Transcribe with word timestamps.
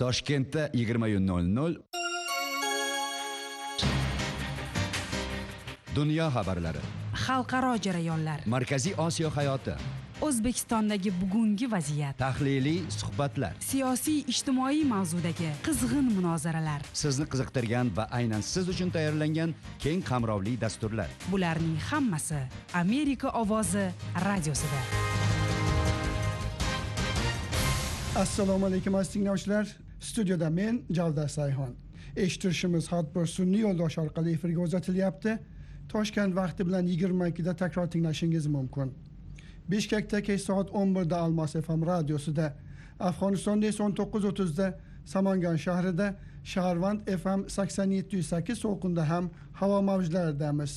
toshkentda 0.00 0.62
20:00 0.72 1.76
dunyo 5.96 6.26
xabarlari. 6.36 6.82
Xalqaro 7.24 7.72
jarayonlar. 7.84 8.40
Markaziy 8.46 8.94
osiyo 9.06 9.30
hayoti. 9.36 9.74
O'zbekistondagi 10.26 11.10
bugungi 11.20 11.66
vaziyat. 11.74 12.14
Tahliliy 12.18 12.80
suhbatlar. 13.00 13.52
Siyosiy 13.70 14.24
ijtimoiy 14.32 14.84
mavzudagi 14.94 15.50
qizg'in 15.66 16.06
munozaralar. 16.16 16.80
Sizni 17.02 17.26
qiziqtirgan 17.32 17.86
va 17.96 18.04
aynan 18.18 18.40
siz 18.52 18.68
uchun 18.72 18.88
tayyorlangan 18.96 19.54
keng 19.84 20.00
qamrovli 20.10 20.56
dasturlar. 20.64 21.08
Bularning 21.32 21.78
hammasi 21.90 22.40
amerika 22.72 23.28
ovozi 23.42 23.86
radiosida. 24.28 24.80
Assalomu 28.24 28.66
alaykum 28.66 28.94
aziz 28.94 29.12
tinglovchilar 29.12 29.66
studiyada 30.00 30.50
men 30.50 30.82
javdar 30.90 31.28
sayhon. 31.28 31.74
Eshittirishimiz 32.16 32.92
har 32.92 33.04
bir 33.14 33.26
sun'iy 33.26 33.60
yo'ldosh 33.66 33.98
orqali 33.98 34.32
efirga 34.32 34.60
uzatilyapti 34.60 35.38
toshkent 35.92 36.36
vaqti 36.36 36.66
bilan 36.66 36.86
yigirma 36.86 37.28
ikkida 37.28 37.56
takror 37.56 37.86
tinglashingiz 37.90 38.46
mumkin 38.46 38.94
bishkekda 39.70 40.22
kech 40.22 40.40
soat 40.40 40.68
o'n 40.80 40.94
birda 40.94 41.16
almos 41.24 41.52
fm 41.66 41.82
radiosida 41.92 42.46
afg'onistonda 43.10 43.66
esa 43.72 43.84
o'n 43.84 43.94
to'qqiz 44.00 44.24
o'ttizda 44.30 44.66
samangan 45.14 45.58
shahrida 45.66 46.08
shaharvand 46.52 46.98
fm 47.20 47.40
sakson 47.56 47.98
yetti 47.98 48.16
yuz 48.16 48.32
sakkiz 48.32 48.58
to'lqinda 48.64 49.08
ham 49.12 49.30
havo 49.60 49.78
mavjlaridamiz 49.90 50.72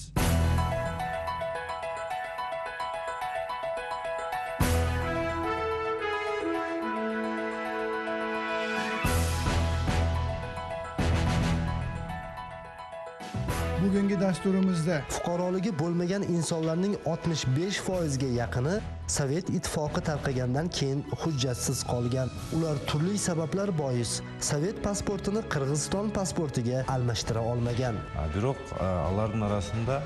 bugungi 13.83 14.17
dasturimizda. 14.19 15.01
Fuqaroligi 15.09 15.71
bo'lmagan 15.79 16.23
insonlarning 16.35 16.95
65 17.05 17.79
foizga 17.87 18.29
yaqini 18.39 18.75
sovet 19.17 19.49
ittifoqi 19.57 20.01
tarqagandan 20.09 20.67
keyin 20.77 21.01
hujjatsiz 21.23 21.83
qolgan. 21.91 22.29
Ular 22.55 22.77
turli 22.89 23.17
sabablar 23.27 23.69
bois 23.77 24.11
sovet 24.49 24.83
pasportini 24.83 25.41
qirg'iziston 25.53 26.09
pasportiga 26.17 26.85
almashtira 26.95 27.41
olmagan. 27.51 27.95
А, 28.15 28.87
алардын 29.09 29.41
арасында 29.49 30.01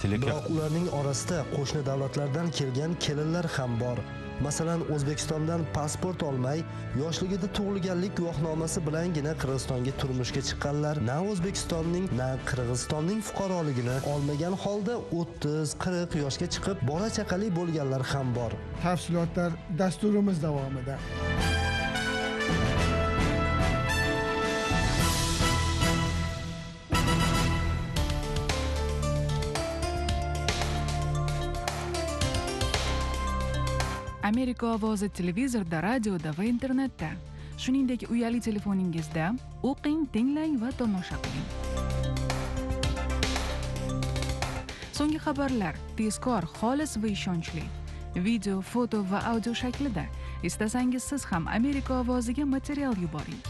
тилекке 0.00 0.28
biroq 0.28 0.52
ularning 0.54 0.86
orasida 1.00 1.42
qo'shni 1.56 1.82
davlatlardan 1.90 2.50
kelgan 2.58 2.94
kelinlar 3.06 3.46
ham 3.56 3.80
bor 3.80 3.98
masalan 4.40 4.80
o'zbekistondan 4.94 5.64
pasport 5.74 6.22
olmay 6.22 6.62
yoshligida 6.98 7.48
tug'ilganlik 7.58 8.16
guvohnomasi 8.20 8.82
bilangina 8.86 9.32
qirg'izistonga 9.42 9.92
turmushga 10.00 10.42
chiqqanlar. 10.48 11.02
Na 11.10 11.18
o'zbekistonning 11.30 12.06
na 12.20 12.28
qirg'izistonning 12.50 13.20
fuqaroligini 13.28 13.98
olmagan 14.14 14.56
holda 14.64 14.94
30-40 15.20 16.18
yoshga 16.24 16.50
chiqib 16.54 16.88
bola 16.90 17.12
chaqali 17.18 17.52
bo'lganlar 17.58 18.02
ham 18.14 18.34
bor. 18.38 18.58
Tafsilotlar 18.82 19.52
dasturimiz 19.78 20.42
davomida 20.46 20.98
amerika 34.26 34.66
ovozi 34.66 35.08
televizorda 35.08 35.82
radioda 35.82 36.32
va 36.38 36.44
internetda. 36.44 37.10
Shuningdek 37.58 38.10
uyali 38.10 38.40
telefoningizda 38.40 39.34
o'qing 39.62 40.08
tinglang 40.12 40.56
va 40.60 40.72
tomosha 40.78 41.16
qiling. 41.22 41.46
So'nggi 44.98 45.20
xabarlar. 45.26 45.78
Tezkor 45.96 46.48
xolis 46.58 46.96
va 47.02 47.12
ishonchli. 47.12 47.62
Video 48.16 48.60
foto 48.60 49.04
va 49.10 49.22
audio 49.32 49.54
shaklida. 49.54 50.06
Istasangiz 50.42 51.02
siz 51.02 51.24
ham 51.30 51.46
amerika 51.46 52.00
ovoziga 52.00 52.44
material 52.44 52.98
yuboring. 53.02 53.40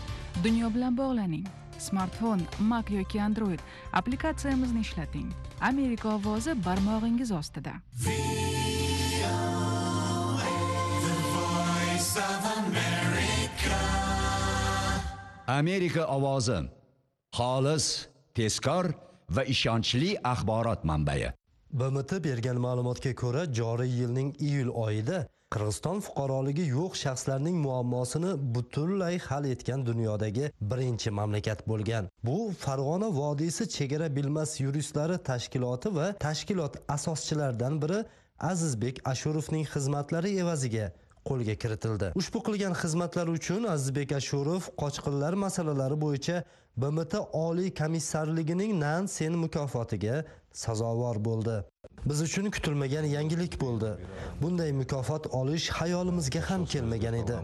Dunyo 0.44 0.70
bilan 0.74 0.96
bog'laning. 0.96 1.46
Smartfon 1.78 2.40
mac 2.58 2.90
yoki 2.90 3.20
android. 3.20 3.60
Applikatsiyamizni 3.92 4.80
ishlating. 4.80 5.32
Amerika 5.60 6.08
ovozi 6.08 6.52
barmog'ingiz 6.64 7.32
ostida. 7.32 7.80
Amerika 15.46 16.06
ovozi 16.06 16.58
xolis 17.36 18.08
tezkor 18.34 18.86
va 19.30 19.42
ishonchli 19.44 20.16
axborot 20.24 20.84
manbai. 20.84 21.32
Bmt 21.70 22.12
bergan 22.24 22.58
ma'lumotga 22.66 23.14
ko'ra 23.14 23.44
joriy 23.58 23.92
yilning 24.00 24.34
iyul 24.48 24.70
oyida 24.86 25.26
qirg'iziston 25.54 26.00
fuqaroligi 26.06 26.64
yo'q 26.78 26.92
shaxslarning 27.02 27.56
muammosini 27.66 28.32
butunlay 28.54 29.18
hal 29.28 29.44
etgan 29.54 29.86
dunyodagi 29.86 30.50
birinchi 30.70 31.10
mamlakat 31.10 31.68
bo'lgan. 31.68 32.10
Bu 32.24 32.52
farg'ona 32.64 33.08
vodiysi 33.20 33.68
chegara 33.76 34.16
bilmas 34.16 34.60
yuristlari 34.60 35.18
tashkiloti 35.30 35.94
va 35.98 36.06
tashkilot 36.26 36.74
asoschilaridan 36.88 37.82
biri 37.82 38.04
azizbek 38.50 38.96
ashurovning 39.12 39.66
xizmatlari 39.72 40.30
evaziga 40.42 40.92
qo'lga 41.28 41.54
kiritildi. 41.62 42.12
Ushbu 42.20 42.42
qilgan 42.46 42.74
xizmatlari 42.82 43.30
uchun 43.38 43.68
azizbek 43.74 44.16
ashurov 44.20 44.62
qochqinlar 44.82 45.34
masalalari 45.44 45.96
bo'yicha 46.04 46.36
bmt 46.82 47.14
oliy 47.46 47.70
komissarligining 47.80 48.72
nan 48.84 49.06
sen 49.16 49.32
mukofotiga 49.44 50.16
sazovor 50.64 51.16
bo'ldi. 51.28 51.56
Biz 52.04 52.20
uchun 52.22 52.50
kutilmagan 52.50 53.04
yangilik 53.04 53.60
bo'ldi. 53.60 53.90
Bunday 54.42 54.72
mukofot 54.72 55.26
olish 55.26 55.68
hayolimizga 55.70 56.40
ham 56.50 56.64
kelmagan 56.64 57.14
edi. 57.14 57.36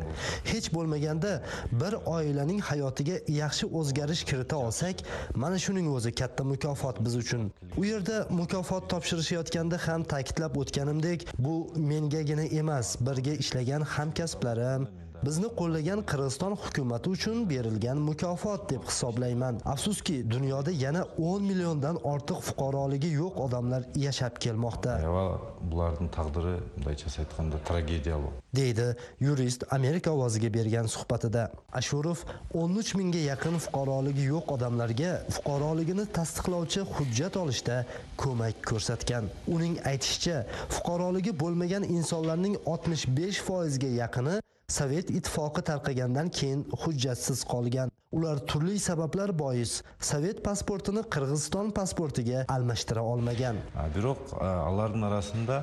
Hech 0.45 0.75
bo'lmaganda 0.75 1.43
bir 1.73 1.93
oilaning 2.17 2.61
hayotiga 2.61 3.17
yaxshi 3.29 3.67
o'zgarish 3.67 4.25
kirita 4.25 4.57
olsak 4.57 4.97
mana 5.35 5.59
shuning 5.59 5.89
o'zi 5.97 6.15
katta 6.15 6.45
mukofot 6.45 7.05
biz 7.05 7.17
uchun. 7.17 7.53
U 7.77 7.85
yerda 7.85 8.27
mukofot 8.31 8.91
topshirishayotganda 8.91 9.79
ham 9.87 10.05
ta'kidlab 10.05 10.57
o'tganimdek 10.57 11.29
bu 11.39 11.55
mengagina 11.77 12.45
emas 12.45 12.97
birga 13.01 13.33
ishlagan 13.43 13.83
hamkasblarim 13.83 15.02
bizni 15.27 15.49
qo'llagan 15.61 16.01
qirg'iziston 16.11 16.53
hukumati 16.63 17.11
uchun 17.17 17.37
berilgan 17.51 17.99
mukofot 18.09 18.71
deb 18.71 18.83
hisoblayman. 18.91 19.61
Afsuski 19.65 20.17
dunyoda 20.31 20.71
yana 20.85 21.03
10 21.19 21.43
milliondan 21.51 21.97
ortiq 22.13 22.41
fuqaroligi 22.49 23.11
yo'q 23.23 23.35
odamlar 23.47 23.83
yashab 24.07 24.35
kelmoqda. 24.45 24.99
Аябай 25.01 25.29
булардын 25.71 26.09
тагдыры 26.17 26.55
мындайча 26.77 27.09
айтканда 27.23 27.59
трагедиялуу 27.69 28.33
deydi 28.57 28.97
yurist 29.21 29.65
amerika 29.71 30.11
ovoziga 30.11 30.55
bergan 30.55 30.87
suhbatida. 30.87 31.51
Ashurov 31.73 32.19
13 32.55 32.95
mingga 32.95 33.19
yaqin 33.19 33.57
fuqaroligi 33.65 34.25
yo'q 34.35 34.53
odamlarga 34.57 35.13
fuqaroligini 35.37 36.05
tasdiqlovchi 36.19 36.81
hujjat 36.95 37.37
olishda 37.43 37.77
ko'mak 38.23 38.63
ko'rsatgan. 38.71 39.25
Uning 39.55 39.75
aytishicha 39.93 40.47
fuqaroligi 40.75 41.33
bo'lmagan 41.43 41.85
insonlarning 41.97 42.57
65 42.67 43.41
foizga 43.49 43.91
yaqini 44.03 44.35
sovet 44.69 45.11
ittifoqi 45.11 45.63
tarqagandan 45.71 46.29
keyin 46.29 46.65
hujjatsiz 46.85 47.45
qolgan. 47.45 47.91
Ular 48.13 48.39
turli 48.51 48.79
sabablar 48.79 49.33
bois 49.39 49.83
sovet 50.01 50.43
pasportini 50.45 51.03
qirg'iziston 51.15 51.71
pasportiga 51.79 52.45
almashtira 52.49 53.03
olmagan. 53.03 53.61
Biroq 53.97 54.35
e, 54.37 54.51
ularning 54.73 55.07
orasida 55.09 55.63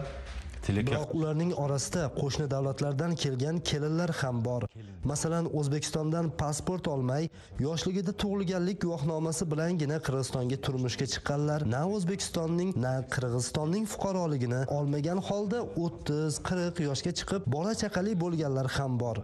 тилекке 0.69 0.93
biroq 0.93 1.11
ularning 1.17 1.51
orasida 1.63 2.03
qo'shni 2.19 2.45
davlatlardan 2.53 3.15
kelgan 3.23 3.57
kelinlar 3.69 4.11
ham 4.21 4.37
bor. 4.47 4.63
Masalan 5.11 5.45
o'zbekistondan 5.59 6.31
pasport 6.41 6.87
olmay 6.93 7.29
yoshligida 7.65 8.13
tug'ilganlik 8.21 8.81
guvohnomasi 8.85 9.43
bilangina 9.51 9.97
qirg'izistonga 10.05 10.57
turmushga 10.65 11.05
chiqqanlar. 11.13 11.59
Na 11.75 11.81
o'zbekistonning 11.95 12.71
na 12.85 12.93
qirg'izistonning 13.13 13.85
fuqaroligini 13.93 14.61
olmagan 14.77 15.19
holda 15.29 15.59
30-40 15.85 16.83
yoshga 16.89 17.11
chiqib 17.19 17.51
bola 17.55 17.73
chaqali 17.81 18.17
bo'lganlar 18.23 18.67
ham 18.77 18.99
bor. 19.03 19.23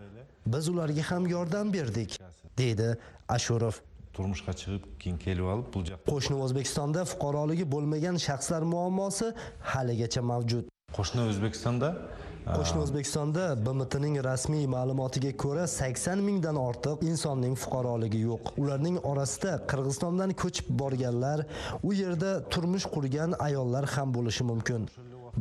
Biz 0.53 0.69
ularga 0.73 1.03
ham 1.11 1.27
yordam 1.35 1.73
berdik 1.77 2.21
deydi 2.61 2.89
ashurov. 3.37 3.81
Чыгып 4.15 4.83
кийин 5.01 5.17
келип 5.19 5.47
алып 5.53 5.73
бул 5.73 5.83
жак 5.89 6.05
qo'shni 6.11 6.37
o'zbekistonda 6.45 7.01
fuqaroligi 7.11 7.65
bo'lmagan 7.73 8.15
shaxslar 8.27 8.63
muammosi 8.73 9.27
haligacha 9.73 10.21
mavjud 10.31 10.71
өзбекстанда 10.99 11.89
а, 12.45 12.55
qo'shni 12.55 12.79
o'zbekistonda 12.83 13.43
bmtning 13.65 14.19
rasmiy 14.23 14.67
ma'lumotiga 14.69 15.31
ko'ra 15.43 15.65
80 15.67 16.21
mingdan 16.27 16.59
ortiq 16.61 17.03
insonning 17.09 17.55
fuqaroligi 17.63 18.21
yo'q. 18.27 18.53
Ularning 18.61 18.99
orasida 19.11 19.55
qirg'izistondan 19.71 20.35
ko'chib 20.41 20.69
borganlar 20.81 21.45
u 21.83 21.93
yerda 22.01 22.31
turmush 22.53 22.85
qurgan 22.95 23.35
ayollar 23.47 23.89
ham 23.95 24.13
bo'lishi 24.17 24.47
mumkin. 24.51 24.87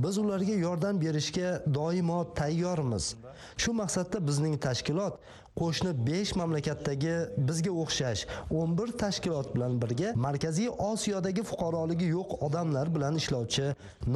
Biz 0.05 0.19
ularga 0.19 0.55
yordam 0.67 1.01
berishga 1.05 1.51
doimo 1.79 2.21
tayyormiz. 2.41 3.15
Shu 3.57 3.73
maqsadda 3.83 4.27
bizning 4.29 4.59
tashkilot 4.67 5.21
qo'shni 5.61 5.91
5 6.07 6.33
mamlakatdagi 6.37 7.15
bizga 7.49 7.73
o'xshash 7.83 8.23
11 8.51 8.93
tashkilot 9.03 9.53
bilan 9.55 9.77
birga 9.83 10.09
Markaziy 10.25 10.69
Osiyodagi 10.87 11.43
fuqaroligi 11.51 12.09
yo'q 12.11 12.33
odamlar 12.47 12.91
bilan 12.95 13.19
ishlovchi 13.21 13.67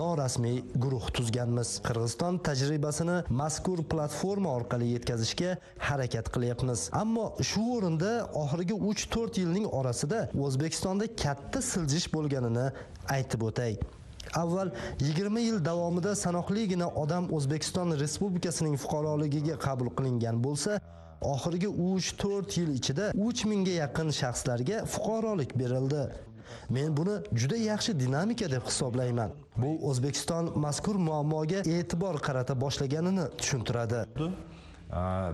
norasmiy 0.00 0.58
guruh 0.85 1.06
tuzganmiz. 1.19 1.69
Qirg'iziston 1.87 2.40
tajribasini 2.49 3.19
mazkur 3.43 3.85
platforma 3.93 4.56
orqali 4.58 4.90
yetkazishga 4.94 5.55
harakat 5.90 6.32
qilyapmiz. 6.35 6.88
Ammo 7.02 7.29
shu 7.50 7.62
o'rinda 7.76 8.11
oxirgi 8.43 8.81
3-4 8.90 9.40
yilning 9.43 9.70
orasida 9.82 10.20
O'zbekistonda 10.46 11.06
katta 11.23 11.62
siljish 11.70 12.11
bo'lganini 12.17 12.67
aytib 13.17 13.46
o'tay. 13.50 13.79
Avval 14.43 14.75
20 15.00 15.40
yil 15.40 15.64
davomida 15.64 16.12
sanoqligina 16.25 16.88
odam 17.02 17.32
O'zbekiston 17.32 17.94
Respublikasining 18.02 18.76
fuqaroligiga 18.82 19.56
qabul 19.67 19.88
qilingan 19.99 20.43
bo'lsa, 20.44 20.81
oxirgi 21.20 21.67
3-4 21.67 22.61
yil 22.61 22.70
ichida 22.75 23.12
3000 23.15 23.65
ga 23.65 23.70
yaqin 23.70 24.11
shaxslarga 24.11 24.85
fuqarolik 24.85 25.59
berildi. 25.59 26.09
Men 26.70 26.97
buni 26.97 27.17
juda 27.41 27.56
yaxshi 27.56 28.00
dinamika 28.00 28.50
deb 28.50 28.62
hisoblayman. 28.67 29.31
Bu 29.56 29.70
O'zbekiston 29.91 30.53
mazkur 30.56 30.94
muammoga 30.94 31.61
e'tibor 31.76 32.20
qarata 32.26 32.61
boshlaganini 32.61 33.25
tushuntiradi. 33.38 34.05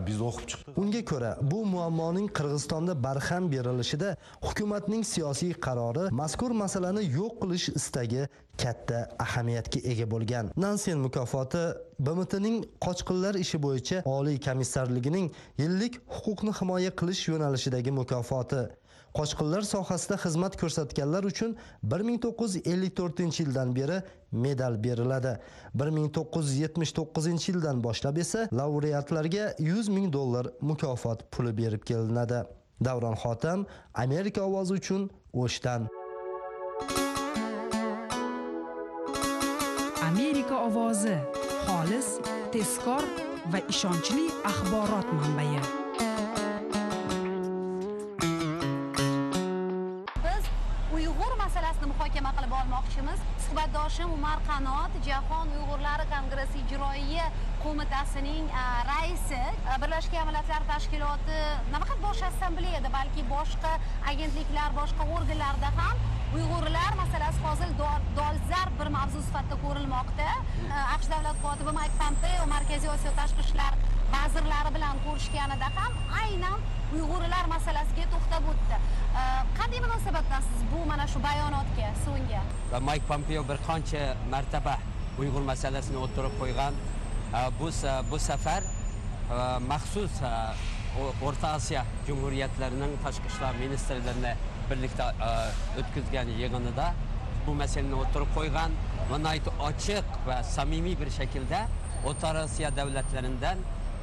Biz 0.06 0.20
o'qib 0.20 0.48
chiqdik 0.50 0.78
Unga 0.82 1.02
ko'ra, 1.10 1.30
bu 1.42 1.64
muammoning 1.66 2.28
Qirg'izistonda 2.36 2.94
barham 3.02 3.50
berilishida 3.52 4.16
hukumatning 4.42 5.04
siyosiy 5.06 5.52
qarori 5.66 6.08
mazkur 6.22 6.50
masalani 6.62 7.04
yo'q 7.18 7.38
qilish 7.42 7.68
istagi 7.80 8.26
katta 8.62 8.98
ahamiyatga 9.24 9.80
ega 9.92 10.06
bo'lgan. 10.14 10.50
Nansen 10.56 10.98
mukofoti 11.06 11.64
BMTning 12.06 12.64
qochqinlar 12.86 13.38
ishi 13.44 13.58
bo'yicha 13.66 14.02
Oliy 14.16 14.40
komissarligining 14.46 15.30
yillik 15.62 16.00
huquqni 16.16 16.52
himoya 16.60 16.90
qilish 17.00 17.22
yo'nalishidagi 17.32 17.90
mukofoti. 18.00 18.62
Qochqinlar 19.14 19.62
sohasida 19.62 20.16
xizmat 20.24 20.56
ko'rsatganlar 20.60 21.24
uchun 21.24 21.56
1954-yildan 21.86 23.76
beri 23.76 24.02
medal 24.32 24.84
beriladi. 24.84 25.38
1979-yildan 25.74 27.84
boshlab 27.84 28.18
esa 28.18 28.48
laureatlarga 28.52 29.54
100 29.58 29.88
ming 29.88 30.12
dollar 30.12 30.46
mukofot 30.60 31.30
puli 31.30 31.56
berib 31.56 31.86
kelinadi. 31.86 32.42
Davron 32.84 33.14
Xotam, 33.14 33.66
Amerika 33.94 34.42
ovozi 34.42 34.74
uchun 34.74 35.10
O'shdan. 35.32 35.88
amerika 40.44 40.66
ovozi 40.66 41.16
xolis 41.66 42.08
tezkor 42.52 43.04
va 43.52 43.58
ishonchli 43.72 44.24
axborot 44.50 45.08
manbai 45.18 45.83
masalasini 51.44 51.86
muhokama 51.92 52.30
qilib 52.36 52.52
olmoqchimiz. 52.60 53.18
Suhbatdoshim 53.44 54.12
umar 54.16 54.38
qanot 54.48 54.92
jahon 55.08 55.50
uyg'urlari 55.56 56.04
kongressi 56.12 56.62
ijroiya 56.64 57.26
qo'mitasining 57.64 58.44
raisi. 58.90 59.42
Birlashgan 59.82 60.28
millatlar 60.28 60.62
tashkiloti 60.72 61.38
nafaqat 61.74 61.98
bosh 62.06 62.22
assambleyada 62.30 62.92
balki 62.98 63.22
boshqa 63.34 63.72
agentliklar 64.12 64.70
boshqa 64.80 65.08
organlarda 65.16 65.70
ham 65.80 65.96
uyg'urlar 66.36 66.92
masalasi 67.02 67.42
hozir 67.46 67.74
dolzarb 68.20 68.78
bir 68.80 68.88
mavzu 68.96 69.20
sifatida 69.26 69.56
ko'rilmoqda. 69.64 70.30
Aqsh 70.94 71.08
davlat 71.12 71.36
kotibi 71.44 71.76
mayk 71.80 71.92
pompeo 72.00 72.46
markaziy 72.54 72.90
osiyo 72.96 73.12
tashqi 73.20 73.44
ishlar 73.48 73.72
vazirlari 74.14 74.70
bilan 74.78 75.04
ko'rishganida 75.06 75.68
ham 75.76 75.92
aynan 76.22 76.58
uyg'urlar 76.94 77.44
masalasiga 77.56 78.04
to'xtab 78.14 78.50
o'tdi. 78.52 78.76
Qanday 79.58 79.80
munosabatdasiz 79.86 80.60
bu 80.72 80.80
mana 80.90 81.06
shu 81.12 81.22
bayonotga 81.28 81.88
so'nggi 82.04 82.40
va 82.72 82.80
mayk 82.88 83.02
pompeo 83.10 83.42
bir 83.50 83.58
qancha 83.68 84.02
martaba 84.34 84.76
uyg'ur 85.22 85.42
masalasini 85.52 85.98
o'tirib 86.06 86.34
qo'ygan. 86.40 86.74
Bu 87.60 87.68
bu 88.10 88.18
safar 88.30 88.62
maxsus 89.72 90.14
o'rta 91.26 91.48
osiyo 91.58 91.82
jumhuriyatlarining 92.06 92.92
tashqi 93.04 93.26
ishlar 93.32 93.54
ministrlarini 93.62 94.32
birlikda 94.70 95.06
o'tkazgan 95.80 96.28
yig'inida 96.42 96.86
bu 97.46 97.54
masalani 97.62 97.96
o'tirib 98.02 98.30
qo'ygan 98.36 98.76
va 99.10 99.16
nihoyat 99.24 99.48
ochiq 99.68 100.06
va 100.28 100.36
samimiy 100.56 100.96
bir 101.00 101.10
shaklda 101.18 101.60
o'rta 102.08 102.30
osiyo 102.44 102.70
davlatlaridan 102.78 103.58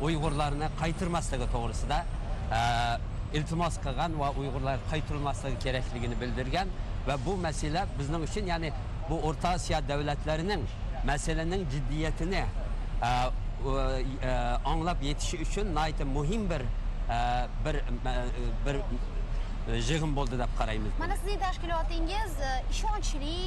uyg'urlarni 0.07 0.67
qaytirmasligi 0.81 1.47
to'g'risida 1.55 1.99
Э, 2.51 2.99
iltimos 3.33 3.77
qilgan 3.83 4.15
va 4.19 4.29
uyg'urlar 4.39 4.79
qaytarilmasligi 4.91 5.59
kerakligini 5.65 6.17
bildirgan 6.21 6.71
va 7.07 7.15
bu 7.25 7.35
masala 7.45 7.85
bizning 7.99 8.23
uchun 8.27 8.49
ya'ni 8.51 8.71
bu 9.09 9.19
o'rta 9.27 9.53
osiyo 9.55 9.79
davlatlarining 9.91 10.63
masalaning 11.11 11.63
jiddiyatini 11.73 12.43
e, 12.43 13.09
e, 13.09 14.31
anglab 14.71 15.01
yetishi 15.09 15.37
uchun 15.45 15.71
nihoyatda 15.75 16.05
muhim 16.17 16.49
bir 16.49 16.61
e, 16.61 17.17
bir 17.65 17.75
bir 18.65 18.75
yig'in 19.89 20.15
bo'ldi 20.17 20.39
deb 20.43 20.51
qaraymiz. 20.59 20.91
Mana 20.99 21.15
sizning 21.17 21.39
tashkilotingiz 21.45 22.33
ishonchli 22.73 23.37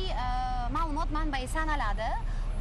ma'lumot 0.76 1.10
manbai 1.18 1.48
sanaladi 1.56 2.10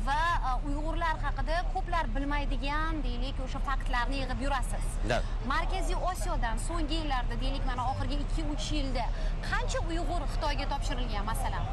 va 0.07 0.21
e, 0.49 0.51
uyg'urlar 0.67 1.15
haqida 1.25 1.55
ko'plar 1.73 2.09
bilmaydigan 2.15 3.01
deylik 3.07 3.39
o'sha 3.45 3.59
faktlarni 3.69 4.19
yig'ib 4.21 4.41
yurasiz. 4.45 4.85
Da. 5.11 5.21
markaziy 5.53 5.97
osiyodan 6.11 6.57
so'nggi 6.67 6.99
yillarda 7.01 7.35
deylik 7.43 7.65
mana 7.71 7.83
oxirgi 7.91 8.19
ikki 8.25 8.43
uch 8.53 8.67
yilda 8.77 9.05
qancha 9.49 9.79
uyg'ur 9.89 10.27
xitoyga 10.33 10.65
topshirilgan 10.73 11.25
masalan? 11.31 11.63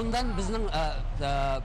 Undan 0.00 0.36
bizning 0.38 0.64
uh, 0.68 0.78
uh, 1.30 1.60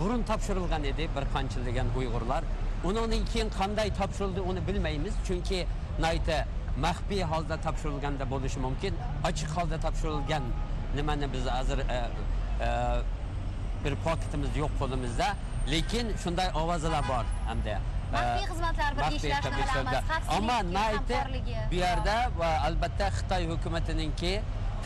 burun 0.00 0.22
topshirilgan 0.30 0.84
edi 0.92 1.08
bir 1.16 1.24
qanchallagan 1.34 1.94
uyg'urlar. 2.00 2.42
Undan 2.88 3.24
keyin 3.32 3.50
qanday 3.60 3.94
topshirildi 4.00 4.40
uni 4.50 4.66
bilmaymiz. 4.68 5.14
Chunki 5.28 5.58
nihoyatda 5.98 6.38
maxfiy 6.86 7.22
holda 7.32 7.56
topshirilganda 7.66 8.24
bo'lishi 8.34 8.58
mumkin. 8.66 8.94
Ochiq 9.30 9.50
holda 9.56 9.78
topshirilgan 9.86 10.44
nimani 10.96 11.32
biz 11.32 11.46
hozir 11.56 11.78
bir 13.84 13.94
paketimiz 14.04 14.56
yo'q 14.56 14.72
qo'limizda 14.80 15.28
lekin 15.66 16.14
shunday 16.22 16.48
ovozlar 16.62 17.02
bor 17.08 17.24
hamda 17.48 17.80
Maxfiy 18.12 18.46
xizmatlar 18.50 18.96
birga 18.96 19.10
bilamiz, 19.10 19.44
xavfsizlik, 19.44 20.32
ammo 20.36 20.56
hamkorligi. 20.78 21.56
bu 21.70 21.74
yerda 21.74 22.16
va 22.40 22.50
albatta 22.68 23.06
xitoy 23.18 23.46
hukumatiningki 23.52 24.32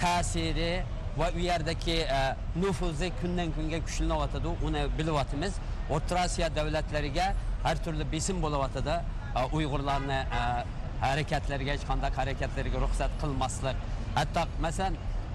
ta'siri 0.00 0.84
va 1.18 1.30
u 1.34 1.38
yerdagi 1.38 1.96
e, 2.18 2.20
nufuzi 2.62 3.10
kundan 3.20 3.52
kunga 3.56 3.80
kuchlanayotidi 3.86 4.52
uni 4.66 4.82
bilyapmiz. 4.98 5.58
O'rta 5.90 6.24
osiyo 6.24 6.48
davlatlariga 6.58 7.26
har 7.64 7.76
turli 7.84 8.04
besim 8.12 8.42
bo'layotidi 8.44 8.96
E, 9.36 9.42
uyg'urlarni 9.56 10.20
e, 10.38 10.42
harakatlariga 11.00 11.72
hech 11.76 11.84
qanday 11.90 12.10
harakatlarga 12.18 12.78
ruxsat 12.84 13.18
qilmaslik. 13.22 13.76
Hatto 14.14 14.42
masalan 14.66 14.94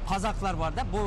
qozoqlar 0.09 0.55
borda 0.63 0.85
bu 0.93 1.03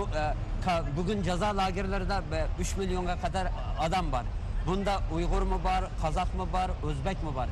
e, 0.64 0.66
ka- 0.66 0.84
bugun 0.96 1.22
jazo 1.22 1.56
lagerlarida 1.56 2.22
e, 2.32 2.62
uch 2.62 2.72
millionga 2.78 3.16
qadar 3.24 3.46
odam 3.86 4.12
bor 4.12 4.24
bunda 4.66 4.94
uyg'urmi 5.16 5.58
bor 5.68 5.82
qozoqmi 6.02 6.46
bor 6.52 6.68
o'zbekmi 6.88 7.32
bor 7.38 7.48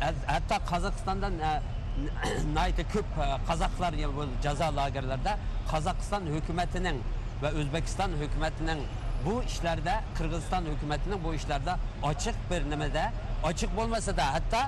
Hat- 0.00 0.24
hatto 0.26 0.56
qozog'istondan 0.70 1.34
e, 1.48 1.52
nihoyatda 2.54 2.84
ko'p 2.94 3.10
e, 3.24 3.26
qozoqlar 3.48 3.92
ya 4.02 4.08
bu 4.16 4.22
jazo 4.44 4.68
lagerlarida 4.80 5.32
qozog'iston 5.72 6.22
hukumatining 6.34 6.98
va 7.42 7.48
o'zbekiston 7.60 8.10
hukumatining 8.22 8.80
bu 9.26 9.42
ishlarda 9.50 9.94
qirg'iziston 10.18 10.64
hukumatining 10.72 11.24
bu 11.24 11.34
ishlarda 11.34 11.78
ochiq 12.10 12.36
bir 12.50 12.60
nimada 12.72 13.04
ochiq 13.50 13.70
bo'lmasada 13.78 14.24
hatto 14.34 14.62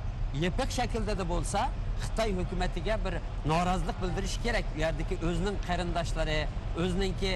yepiq 0.45 0.71
shaklda 0.79 1.29
bo'lsa 1.29 1.61
xitoy 2.03 2.31
hukumatiga 2.41 2.95
bir 3.05 3.15
norozilik 3.51 4.03
bildirish 4.03 4.37
kerak 4.45 4.65
u 4.77 4.81
yerdagi 4.81 5.15
o'zining 5.29 5.57
qarindoshlari 5.69 6.39
o'zininki 6.83 7.33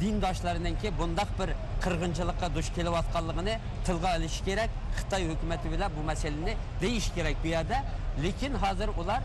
dindoshlariningki 0.00 0.92
bundaq 0.98 1.30
bir 1.38 1.50
qirg'inchilikqa 1.84 2.48
duch 2.56 2.68
kelayotganligini 2.76 3.54
tilga 3.86 4.10
olish 4.16 4.38
kerak 4.46 4.70
xitoy 4.98 5.24
hukumati 5.32 5.72
bilan 5.72 5.90
bu 5.96 6.02
masalani 6.10 6.54
deyish 6.80 7.08
kerak 7.16 7.36
bu 7.42 7.48
yerda 7.54 7.78
lekin 8.24 8.54
hozir 8.64 8.88
ular 9.00 9.20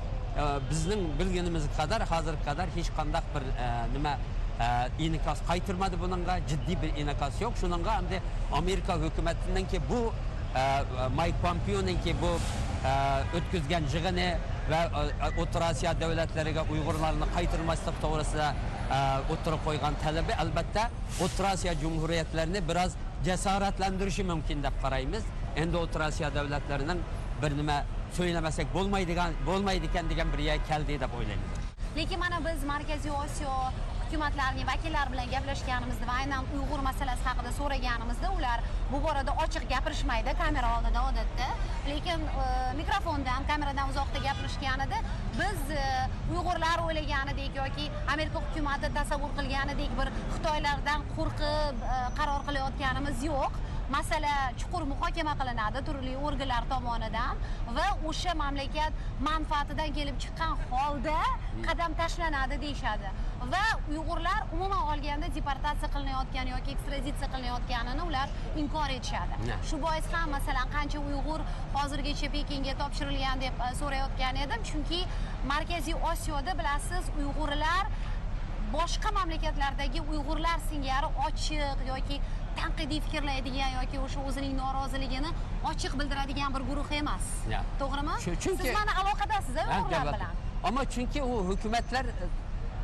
bizning 0.71 1.01
bilganimiz 1.19 1.65
qadar 1.77 2.01
hozirga 2.12 2.43
qadar 2.48 2.67
hech 2.75 2.89
qandaq 2.98 3.25
bir 3.33 3.43
nima 3.95 4.13
inkas 5.05 5.39
qaytirmadi 5.50 5.95
buningga 6.03 6.36
jiddiy 6.50 6.77
bir 6.81 6.91
inkas 7.01 7.41
yo'q 7.43 7.55
shuningga 7.62 7.91
hamda 7.98 8.17
amerika 8.59 8.93
hukumatiningki 9.05 9.79
bu 9.89 10.00
mayk 11.19 11.36
pompeoninki 11.45 12.13
bu 12.21 12.31
o'tkazgan 13.38 13.83
yig'ini 13.93 14.27
va 14.71 14.81
o'rta 15.41 15.59
osiyo 15.71 15.91
davlatlariga 16.01 16.62
uyg'urlarni 16.74 17.27
qaytarmaslik 17.36 17.95
to'g'risida 18.03 18.48
o'tirib 19.34 19.62
qo'ygan 19.67 19.96
talabi 20.03 20.34
albatta 20.43 20.89
o'rta 21.24 21.53
osiyo 21.53 21.74
jumhuriyatlarini 21.84 22.62
biroz 22.69 22.91
jasoratlantirishi 23.27 24.24
mumkin 24.31 24.63
deb 24.65 24.75
qaraymiz 24.84 25.24
endi 25.62 25.77
o'rta 25.84 26.08
osiyo 26.08 26.29
davlatlarining 26.38 27.00
bir 27.41 27.51
nima 27.60 27.77
so'ylamasak 28.17 28.74
bo'lmaydigan 28.77 29.38
bo'lmaydi 29.50 29.86
ekan 29.91 30.10
degan 30.12 30.34
bir 30.34 30.41
yerga 30.50 30.65
keldik 30.72 31.01
deb 31.03 31.13
o'ylayman 31.19 31.50
lekin 31.98 32.19
mana 32.25 32.39
biz 32.48 32.63
markaziy 32.74 33.13
osiyo 33.25 33.53
hukumatlarining 34.09 34.65
vakillari 34.65 35.11
bilan 35.13 35.27
gaplashganimizda 35.29 36.05
va 36.09 36.13
aynan 36.21 36.47
uyg'ur 36.57 36.81
masalasi 36.81 37.23
haqida 37.29 37.51
so'raganimizda 37.57 38.31
ular 38.37 38.63
bu 38.91 39.01
borada 39.03 39.35
ochiq 39.43 39.67
gapirishmaydi 39.73 40.33
kamera 40.39 40.71
oldida 40.77 41.03
odatda. 41.09 41.49
Lekin 41.89 42.25
e, 42.43 42.47
mikrofondan 42.79 43.45
kameradan 43.51 43.91
uzoqda 43.93 44.23
gapirishganida 44.25 45.03
biz 45.37 45.61
e, 45.77 45.83
uyg'urlar 46.33 46.81
o'ylaganidek 46.87 47.61
yoki 47.61 47.85
amerika 48.13 48.41
hukumati 48.45 48.89
tasavvur 48.97 49.35
qilganidek 49.39 49.93
bir 49.99 50.13
xitoylardan 50.33 51.05
qo'rqib 51.17 51.85
e, 51.93 51.99
qaror 52.21 52.41
qilayotganimiz 52.49 53.27
yo'q. 53.29 53.61
Masala 53.96 54.34
chuqur 54.60 54.84
muhokama 54.91 55.34
qilinadi 55.39 55.79
turli 55.88 56.13
organlar 56.27 56.63
tomonidan 56.74 57.36
va 57.77 57.86
o'sha 58.10 58.34
mamlakat 58.43 58.91
manfaatidan 59.29 59.89
kelib 59.98 60.17
chiqqan 60.24 60.53
holda 60.72 61.19
qadam 61.67 61.96
tashlanadi 62.01 62.60
deyishadi. 62.65 63.10
Va 63.53 63.63
uyg'urlar 63.91 64.39
umuman 64.55 64.84
olganda 64.91 65.27
deportatsiya 65.38 65.89
qilinayotgan 65.96 66.51
yoki 66.53 66.75
ekstraditsiya 66.75 67.29
qilinayotganini 67.34 68.03
ular 68.10 68.27
inkor 68.63 68.89
etishadi. 68.98 69.58
Shu 69.69 69.81
bois 69.86 70.12
ham 70.13 70.29
masalan 70.38 70.67
qancha 70.75 71.00
uyg'ur 71.10 71.41
hozirgacha 71.77 72.29
pekinga 72.38 72.77
topshirilgan 72.84 73.41
deb 73.46 73.65
e, 73.67 73.74
so'rayotgan 73.81 74.43
edim. 74.46 74.69
Chunki 74.72 75.01
markaziy 75.53 75.98
osiyoda 76.12 76.58
bilasiz 76.62 77.12
uyg'urlar 77.19 77.84
boshqa 78.74 79.10
mamlakatlardagi 79.19 80.01
uyg'urlar 80.12 80.60
singari 80.69 81.10
ochiq 81.27 81.88
yoki 81.91 82.17
tanqidiy 82.59 82.99
fikrlaydigan 83.05 83.71
yoki 83.79 83.97
o'sha 84.05 84.19
o'zining 84.27 84.53
noroziligini 84.61 85.31
ochiq 85.71 85.93
bildiradigan 85.99 86.49
bir 86.55 86.63
guruh 86.69 86.91
emas. 87.01 87.25
To'g'rimi? 87.81 88.15
Chunki- 88.25 88.57
siz 88.61 88.73
mana 88.79 88.93
aloqadasiz 89.01 89.55
uyg'urlar 89.63 90.05
bilan. 90.15 90.33
Ammo 90.67 90.83
chunki 90.93 91.19
u 91.23 91.33
hukumatlar 91.49 92.05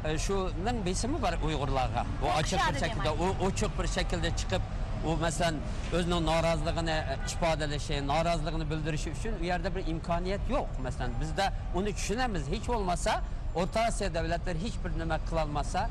e, 0.05 0.17
shuning 0.25 0.77
besimi 0.87 1.17
bor 1.25 1.33
uyg'urlarga. 1.47 2.03
U 2.25 2.27
ochiq 2.39 2.59
bir 2.69 2.79
shaklda 2.83 3.11
u 3.23 3.27
ochiq 3.47 3.71
bir 3.79 3.87
shaklda 3.95 4.29
chiqib 4.39 4.63
u 5.09 5.15
masalan 5.23 5.55
o'zining 5.97 6.21
noroziligini 6.31 6.95
e, 7.13 7.15
ifodalashi 7.31 7.95
noroziligini 8.11 8.65
bildirishi 8.71 9.09
uchun 9.15 9.33
u 9.41 9.43
yerda 9.51 9.69
bir 9.75 9.83
imkoniyat 9.93 10.43
yo'q. 10.55 10.69
Masalan 10.87 11.11
bizda 11.21 11.45
uni 11.77 11.91
tushunamiz. 11.97 12.43
Hech 12.53 12.65
bo'lmasa 12.73 13.13
o'rta 13.61 13.79
osiyo 13.89 14.07
davlatlari 14.17 14.59
hech 14.65 14.77
bir 14.83 14.91
nima 15.01 15.17
qilolmasa 15.29 15.81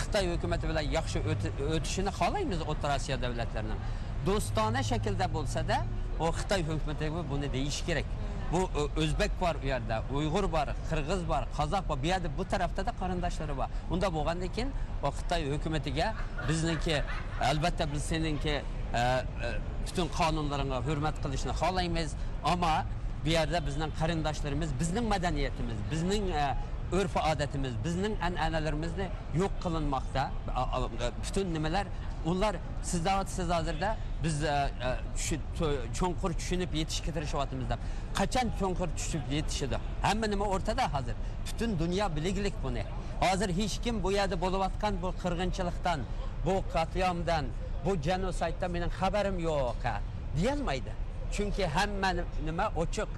xitoy 0.00 0.24
hukumati 0.34 0.68
bilan 0.70 0.86
yaxshi 0.96 1.18
o'tishini 1.74 2.12
xohlaymiz 2.20 2.60
o'rta 2.70 2.96
osiyo 2.96 3.16
davlatlarining 3.24 3.80
do'stona 4.26 4.82
shaklda 4.90 5.26
bo'lsada 5.36 5.76
u 6.20 6.26
xitoy 6.38 6.62
hukumatiga 6.70 7.22
buni 7.32 7.48
deyishi 7.56 7.82
kerak. 7.88 8.06
Bu 8.52 8.60
o'zbek 9.02 9.32
bor 9.40 9.54
u 9.64 9.66
yerda 9.66 9.96
uyg'ur 10.16 10.46
bor 10.54 10.68
qirg'iz 10.90 11.22
bor 11.32 11.42
qozoq 11.58 11.84
bor 11.88 11.98
bu 12.02 12.06
yerda 12.12 12.28
bu 12.38 12.44
tarafda 12.52 12.86
da 12.88 12.92
qarindoshlari 13.00 13.56
bor. 13.60 13.68
Unda 13.90 14.08
bo'lgandan 14.16 14.50
keyin 14.56 14.70
u 15.06 15.08
xitoy 15.18 15.42
hukumatiga 15.54 16.06
bizniki 16.48 16.96
albatta 17.50 17.84
biz 17.92 18.02
seninki 18.12 18.54
e, 18.58 19.00
e, 19.00 19.02
butun 19.86 20.08
qonunlaringga 20.18 20.78
hurmat 20.88 21.16
qilishni 21.24 21.52
xohlaymiz. 21.60 22.10
Ammo 22.52 22.74
bu 23.24 23.30
yerda 23.36 23.66
bizning 23.66 23.90
qarindoshlarimiz 24.00 24.70
bizning 24.80 25.06
madaniyatimiz 25.14 25.78
bizning 25.92 26.24
e, 26.30 26.44
urf 26.92 27.16
odatimiz 27.16 27.72
bizning 27.84 28.14
an'analarimizni 28.22 29.06
yo'q 29.40 29.52
qilinmoqda. 29.64 30.30
Bütün 31.22 31.42
butun 31.42 31.54
nimalar 31.54 31.86
ular 32.26 32.56
siz 32.82 33.00
siz 33.26 33.48
hozirda 33.48 33.96
biz 34.24 34.44
e, 34.44 34.48
e, 34.48 34.70
shu 35.16 35.36
cho'nqur 35.98 36.32
tushunib 36.32 36.74
yetishga 36.74 37.12
tirishyapmiz 37.12 37.70
deb. 37.70 37.78
Qachon 38.18 38.46
cho'nqur 38.60 38.88
tushib 38.98 39.24
yetishidi 39.36 39.76
hamma 40.02 40.26
nima 40.26 40.44
o'rtada 40.44 40.94
hozir. 40.94 41.14
Butun 41.46 41.78
dunyo 41.78 42.16
biliglik 42.16 42.54
buni. 42.64 42.84
Hozir 43.20 43.48
hech 43.60 43.76
kim 43.84 44.02
bu 44.02 44.12
yerda 44.12 44.40
bo'layotgan 44.44 44.94
bu 45.02 45.08
qirg'inchilikdan 45.22 46.00
bu 46.46 46.54
qatliyomdan 46.74 47.44
bu 47.84 47.92
genosayddan 48.06 48.70
mening 48.70 48.92
xabarim 49.00 49.38
yo'q 49.48 49.84
ha, 49.84 50.00
deyolmaydi. 50.36 50.92
Chunki 51.34 51.66
hamma 51.66 52.10
nima 52.46 52.66
ochiq. 52.82 53.10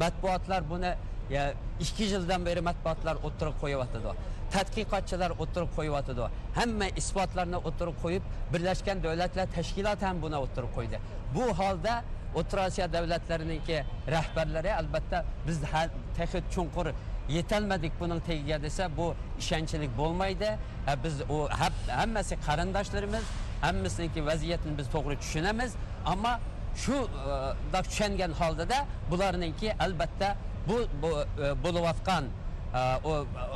Matbuotlar 0.00 0.70
buni 0.70 0.90
ikki 1.84 2.04
yildan 2.12 2.44
beri 2.48 2.60
matbuotlar 2.68 3.16
o'tirib 3.28 3.56
qo'yyotidi 3.62 4.10
tadqiqotchilar 4.54 5.30
o'tirib 5.42 5.70
qo'yyotidi 5.78 6.24
hamma 6.58 6.86
isbotlarni 7.00 7.58
o'tirib 7.68 7.96
qo'yib 8.04 8.24
birlashgan 8.52 9.02
davlatlar 9.06 9.46
tashkiloti 9.56 10.04
ham 10.08 10.16
buni 10.24 10.36
o'tirib 10.44 10.72
qo'ydi. 10.76 10.96
Bu 11.34 11.44
holda 11.60 11.94
o'rta 12.38 12.66
osiyo 12.66 12.86
davlatlarininki 12.96 13.76
rahbarlari 14.14 14.72
albatta 14.80 15.24
biz 15.46 15.58
ha- 15.72 15.90
chunqur 16.54 16.86
yetolmadik 17.36 17.92
buning 18.00 18.20
tagiga 18.28 18.56
desa 18.62 18.84
bu 18.98 19.06
ishonchlik 19.42 19.92
bo'lmaydi. 20.00 20.50
Biz 21.04 21.14
u 21.34 21.48
hammasi 22.00 22.34
qarindoshlarimiz 22.46 23.24
hammasiniki 23.60 24.20
vaziyatini 24.26 24.78
biz 24.78 24.86
to'g'ri 24.94 25.16
tushunamiz. 25.22 25.70
Ammo 26.12 26.32
shu 26.82 26.94
e, 26.94 27.08
da 27.72 27.80
tushungan 27.82 28.32
holdada 28.40 28.78
bularninki 29.10 29.68
albatta 29.84 30.28
bu, 30.68 30.76
bu 31.02 31.10
bo'layotgan 31.64 32.30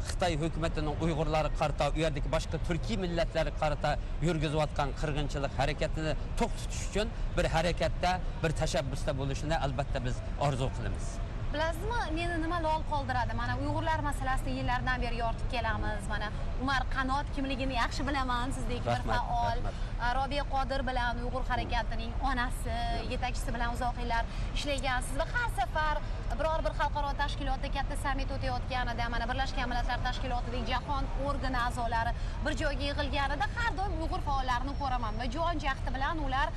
xitoy 0.09 0.37
hukumatining 0.42 0.95
uyg'urlari 1.04 1.50
qarata 1.61 1.90
u 1.97 1.99
yerdagi 2.04 2.28
boshqa 2.35 2.61
turkiy 2.69 2.97
millatlarga 3.04 3.52
qarata 3.62 3.90
yurgizayotgan 4.26 4.95
qirg'inchilik 5.00 5.52
harakatini 5.61 6.14
to'xtatish 6.40 6.85
uchun 6.88 7.12
bir 7.37 7.47
harakatda 7.57 8.11
bir 8.42 8.50
tashabbusda 8.61 9.12
bo'lishini 9.21 9.57
albatta 9.66 10.04
biz 10.07 10.16
orzu 10.47 10.71
qilamiz 10.76 11.07
bilasizmi 11.54 12.00
meni 12.18 12.37
nima 12.42 12.59
lol 12.66 12.82
qoldiradi? 12.92 13.37
Mana 13.42 13.56
uyg'urlar 13.62 14.00
masalasida 14.09 14.50
yillardan 14.59 15.02
beri 15.04 15.23
yoritib 15.23 15.49
kelamiz. 15.54 16.04
Mana 16.14 16.28
umar 16.62 16.82
qanot 16.97 17.32
kimligini 17.37 17.75
yaxshi 17.82 18.06
bilaman 18.09 18.54
sizdek 18.59 18.87
bir 18.92 19.02
faol. 19.11 19.59
robiya 20.02 20.44
qodir 20.50 20.82
bilan 20.87 21.18
uyg'ur 21.23 21.44
harakatining 21.49 22.12
onasi 22.30 22.76
yetakchisi 23.12 23.54
bilan 23.54 23.75
uzoq 23.76 24.00
yillar 24.02 24.25
ishlagansiz 24.56 25.18
va 25.21 25.26
har 25.35 25.50
safar 25.59 26.00
biror 26.40 26.64
bir 26.66 26.75
xalqaro 26.80 27.12
tashkilotda 27.21 27.68
katta 27.76 27.97
sammit 28.04 28.32
o'tayotganida 28.37 29.09
mana 29.14 29.28
birlashgan 29.30 29.68
millatlar 29.71 30.00
tashkilotidagi 30.06 30.73
jahon 30.73 31.04
organi 31.28 31.59
a'zolari 31.66 32.14
bir 32.44 32.56
joyga 32.62 32.85
yig'ilganida 32.88 33.49
har 33.59 33.71
doim 33.78 33.94
uyg'ur 34.02 34.23
faollarini 34.28 34.75
ko'raman 34.80 35.21
va 35.21 35.28
jon 35.37 35.62
jahdi 35.66 35.94
bilan 35.97 36.25
ular 36.26 36.49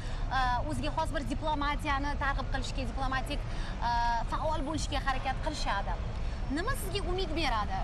o'ziga 0.71 0.95
xos 0.97 1.13
bir 1.17 1.27
diplomatiyani 1.33 2.15
targ'ib 2.23 2.49
qilishga 2.55 2.87
diplomatik 2.91 3.39
faol 4.33 4.65
bo'lishga 4.85 4.99
harakat 5.07 5.35
qilishadi 5.45 5.93
nima 6.51 6.73
sizga 6.81 7.01
umid 7.11 7.29
beradi? 7.35 7.77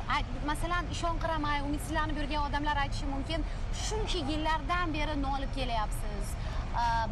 Masalan 0.46 0.86
ishonqiramay 0.96 1.62
umidsizlanib 1.67 2.17
yurgan 2.22 2.43
odamlar 2.48 2.77
aytishi 2.77 3.05
mumkin 3.13 3.46
shuncha 3.86 4.20
yillardan 4.31 4.93
beri 4.93 5.15
nolib 5.22 5.51
kelyapsiz. 5.55 6.25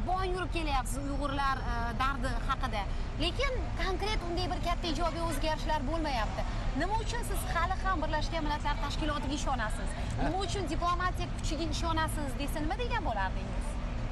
Bong 0.08 0.25
yurib 0.36 0.51
kelyapsiz 0.58 0.98
uyg'urlar 0.98 1.58
dardi 2.01 2.29
haqida. 2.50 2.84
Lekin 3.24 3.53
konkret 3.81 4.19
unday 4.29 4.48
bir 4.51 4.62
katta 4.67 4.88
ijobiy 4.93 5.24
o'zgarishlar 5.29 5.81
bo'lmayapti. 5.89 6.46
Nima 6.81 7.01
uchun 7.05 7.25
siz 7.31 7.41
hali 7.55 7.75
ham 7.84 7.98
birlashgan 8.03 8.46
millatlar 8.46 8.75
tashkilotiga 8.86 9.36
ishonasiz? 9.41 9.89
Nima 10.24 10.38
uchun 10.46 10.69
diplomatik 10.74 11.29
kuchiga 11.41 11.65
ishonasiz 11.75 12.39
desa 12.39 12.58
nima 12.65 12.77
degan 12.84 13.03
bo'lardingiz? 13.10 13.65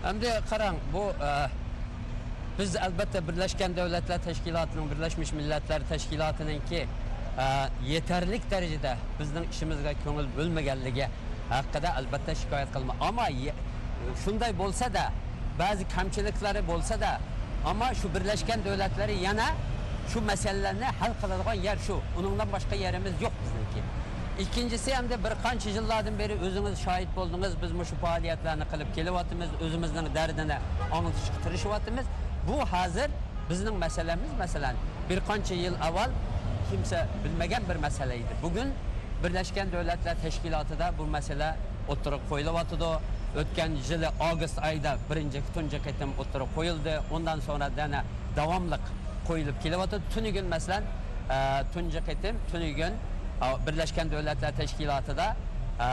Endi 0.10 0.30
qarang 0.50 0.76
bu 0.94 1.04
biz 2.60 2.76
albatta 2.76 3.28
birlashgan 3.28 3.76
davlatlar 3.76 4.20
tashkilotining 4.30 4.92
birlashmish 4.92 5.32
millatlar 5.40 5.82
tashkilotininki 5.90 6.76
e, 6.76 6.88
yetarlik 7.94 8.52
darajada 8.52 8.98
bizning 9.20 9.46
ishimizga 9.54 9.94
ko'ngil 10.04 10.28
bo'lmaganligi 10.38 11.08
haqida 11.50 11.90
albatta 12.00 12.36
shikoyat 12.42 12.70
qilma 12.76 12.94
ammo 13.08 13.28
shunday 14.24 14.52
bo'lsa-da 14.62 15.06
ba'zi 15.60 15.84
kamchiliklari 15.96 16.62
bo'lsa-da 16.72 17.12
ammo 17.72 17.90
shu 18.00 18.08
birlashgan 18.16 18.60
davlatlari 18.68 19.16
yana 19.28 19.48
shu 20.12 20.22
masalalarni 20.32 20.90
hal 21.00 21.14
qiladigan 21.22 21.58
yer 21.68 21.78
shu 21.88 21.96
uningdan 22.20 22.48
boshqa 22.56 22.76
yerimiz 22.86 23.14
yo'q 23.26 23.36
bizniki 23.44 23.82
ikkinchisi 24.44 24.90
hamda 24.98 25.16
bir 25.26 25.34
qancha 25.46 25.70
yillardan 25.78 26.16
beri 26.22 26.36
o'zingiz 26.46 26.76
shohid 26.86 27.12
bo'ldingiz 27.18 27.54
biz 27.64 27.72
shu 27.90 27.96
faoliyatlarni 28.06 28.66
qilib 28.72 28.90
kelyapmiz 28.98 29.50
o'zimizning 29.66 30.08
dardini 30.18 30.58
anglashga 30.98 31.38
tirishyapmiz 31.46 32.06
bu 32.48 32.56
hozir 32.74 33.10
bizning 33.50 33.78
masalamiz 33.78 34.32
masalan 34.40 34.76
bir 35.10 35.20
qancha 35.20 35.56
yil 35.56 35.76
avval 35.88 36.12
kimsa 36.70 37.08
bilmagan 37.24 37.64
bir 37.70 37.76
masala 37.76 38.14
edi. 38.14 38.34
Bugun 38.44 38.70
birlashgan 39.24 39.72
davlatlar 39.72 40.16
tashkilotida 40.24 40.94
bu 40.98 41.06
masala 41.06 41.56
o'tirib 41.88 42.24
qo'yilyotidi 42.30 42.90
o'tgan 43.42 43.72
yili 43.90 44.10
avgust 44.28 44.58
oyida 44.68 44.92
birinchi 45.10 45.40
tunji 45.56 45.80
qatim 45.88 46.10
o'tirib 46.22 46.50
qo'yildi. 46.58 46.94
Undan 47.16 47.40
sonra 47.48 47.68
yana 47.78 48.04
davomliq 48.36 48.84
qo'yilib 49.28 49.58
kelyapti 49.64 49.98
tunigun 50.14 50.48
masalan 50.56 50.84
e, 51.36 51.38
tunji 51.74 52.00
qatim 52.10 52.36
tunigun 52.52 52.94
e, 53.46 53.48
birlashgan 53.66 54.12
davlatlar 54.12 54.52
tashkilotida 54.62 55.28
e, 55.86 55.88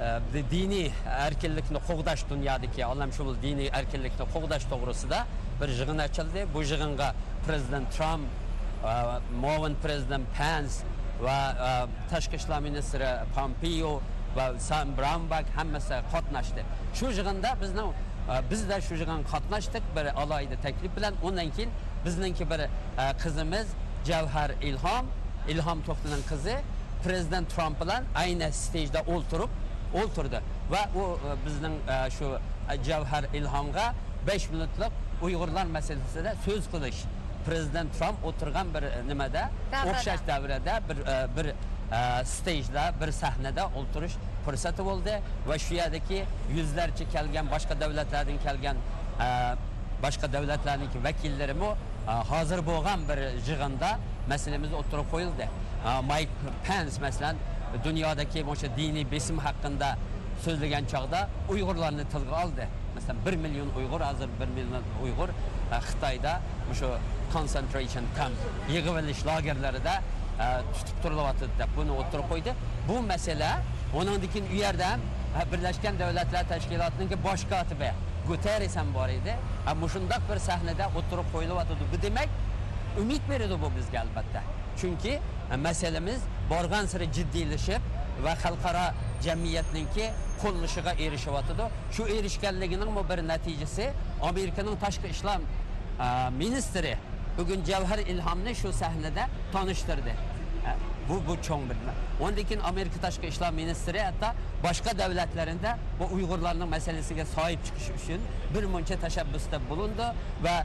e, 0.00 0.38
e, 0.38 0.42
diniy 0.50 0.90
erkinlikni 1.26 1.80
qo'g'dash 1.88 2.24
dunyodagi 2.30 2.84
olamshumul 2.86 3.36
diniy 3.42 3.70
erkinlikni 3.80 4.26
qo'g'dash 4.34 4.68
to'g'risida 4.72 5.24
bir 5.60 5.72
yig'in 5.80 6.04
ochildi 6.06 6.46
bu 6.54 6.62
yig'inga 6.62 7.08
prezident 7.46 7.90
tramp 7.96 8.26
va 8.82 9.20
muovin 9.44 9.74
prezident 9.84 10.26
pens 10.38 10.82
va 11.20 11.38
e, 11.68 11.70
tashqi 12.12 12.36
ishlar 12.40 12.60
ministri 12.68 13.10
pompeo 13.34 14.00
va 14.36 14.46
sam 14.68 14.94
braunbak 14.98 15.46
hammasi 15.56 16.02
qatnashdi. 16.12 16.62
Shu 16.94 17.10
yig'inda 17.18 17.50
bizni 17.62 17.84
e, 17.88 18.34
bizda 18.50 18.80
shu 18.86 18.94
yig'in 19.02 19.22
qatnashdik 19.32 19.84
bir 19.96 20.06
alohida 20.22 20.56
taklif 20.66 20.96
bilan. 20.96 21.14
Undan 21.22 21.50
keyin 21.56 21.70
bizningki 22.04 22.50
bir 22.50 22.60
e, 22.60 22.68
qizimiz 23.22 23.66
javhar 24.10 24.50
ilhom 24.70 25.06
ilhom 25.52 25.78
to'xtining 25.86 26.22
qizi 26.30 26.56
prezident 27.04 27.50
tramp 27.54 27.80
bilan 27.80 28.04
ayni 28.22 28.52
stejda 28.52 29.00
o'ltirib 29.14 29.50
o'ltirdi 29.94 30.40
va 30.70 30.82
u 30.94 31.04
e, 31.16 31.36
bizning 31.46 31.76
e, 31.88 32.10
shu 32.16 32.32
e, 32.34 32.76
javhar 32.88 33.24
ilhomga 33.34 33.86
besh 34.26 34.48
minutlik 34.52 34.92
uyg'urlar 35.22 35.66
masalasida 35.76 36.34
so'z 36.44 36.68
qilish. 36.72 37.00
Prezident 37.46 37.94
tramp 37.98 38.24
o'tirgan 38.28 38.74
bir 38.74 38.84
nimada? 39.08 39.48
O'xshash 39.90 40.22
davrada 40.26 40.80
bir 40.88 40.98
bir 41.36 41.46
stejda 42.24 42.82
bir 43.00 43.12
sahnada 43.12 43.64
o'ltirish 43.78 44.16
fursati 44.44 44.84
bo'ldi. 44.88 45.14
Va 45.48 45.58
shu 45.64 45.78
yerdagi 45.80 46.18
yuzlarcha 46.56 47.04
kelgan 47.14 47.48
boshqa 47.54 47.80
davlatlardan 47.80 48.38
kelgan 48.46 48.76
boshqa 50.02 50.32
davlatlarniki 50.32 51.04
vakillarimi 51.04 51.70
hozir 52.32 52.60
bo'lgan 52.70 53.08
bir 53.08 53.18
yig'inda 53.48 53.90
masalamiz 54.32 54.72
o'tirib 54.80 55.08
qo'yildi. 55.14 55.48
Mayk 56.10 56.30
pens 56.66 57.00
masalan 57.06 57.36
dunyodagi 57.84 58.44
o'sha 58.52 58.68
diniy 58.76 59.06
besim 59.10 59.38
haqida 59.46 59.90
so'zlagan 60.44 60.84
chog'da 60.92 61.20
uyg'urlarni 61.52 62.04
tilga 62.12 62.44
oldi. 62.44 62.68
Masalan 62.94 63.18
bir 63.26 63.36
million 63.44 63.68
uyg'ur 63.78 64.00
hozir 64.00 64.28
bir 64.40 64.48
million 64.56 64.84
uyg'ur 65.04 65.28
e, 65.28 65.78
xitoyda 65.88 66.32
o'sha 66.72 66.88
concentration 67.32 68.04
camp 68.16 68.36
yig'ilish 68.74 69.22
lagerlarida 69.30 69.94
e, 70.44 70.46
tutib 70.74 70.96
turilyapti 71.02 71.50
deb 71.60 71.70
buni 71.76 71.92
o'tirib 72.00 72.26
qo'ydi. 72.32 72.54
Bu 72.88 73.02
masala 73.12 73.50
undan 73.94 74.28
keyin 74.32 74.46
u 74.52 74.56
yerda 74.64 74.92
ham 74.92 75.00
e, 75.38 75.52
birlashgan 75.52 75.98
davlatlar 76.02 76.44
tashkilotining 76.52 77.10
bosh 77.26 77.44
kotibi 77.52 77.90
guterres 78.28 78.76
ham 78.76 78.94
bor 78.94 79.08
edi. 79.08 79.34
Ha, 79.64 79.74
mushundoq 79.74 80.22
bir 80.30 80.38
sahnada 80.48 80.90
o'tirib 80.98 81.28
qo'yilyapti. 81.34 81.84
Bu 81.92 82.02
demak 82.02 82.28
umid 83.02 83.22
beradi 83.30 83.56
bu 83.62 83.68
bizga 83.76 84.00
albatta. 84.00 84.42
Chunki 84.80 85.20
masalamiz 85.66 86.20
borgan 86.50 86.86
sari 86.92 87.06
jiddiylashib 87.16 87.82
va 88.24 88.32
xalqaro 88.44 88.86
jamiyatninki 89.26 90.06
qo'llashiga 90.42 90.92
erishyotidi 91.04 91.64
shu 91.94 92.02
erishganligining 92.16 92.90
bir 93.10 93.18
natijasi 93.32 93.84
amerikaning 94.30 94.76
tashqi 94.84 95.08
ishlar 95.14 95.38
ministri 96.42 96.94
bugun 97.38 97.60
javhar 97.70 97.98
ilhomni 97.98 98.52
shu 98.54 98.72
sahnada 98.72 99.24
tanishtirdi. 99.52 100.14
Bu 101.08 101.16
bu 101.28 101.34
cho'ng 101.46 101.64
bir 101.70 101.76
undan 102.24 102.44
keyin 102.48 102.60
amerika 102.70 102.98
tashqi 103.06 103.26
ishlar 103.32 103.50
ministri 103.60 104.00
hatto 104.08 104.28
boshqa 104.66 104.92
davlatlarida 104.98 105.70
bu 106.00 106.04
uyg'urlarning 106.16 106.68
masalasiga 106.76 107.24
sohib 107.36 107.60
chiqish 107.66 107.88
uchun 107.98 108.20
bir 108.54 108.64
muncha 108.74 108.96
tashabbusda 109.04 109.56
bulindi 109.70 110.06
va 110.44 110.56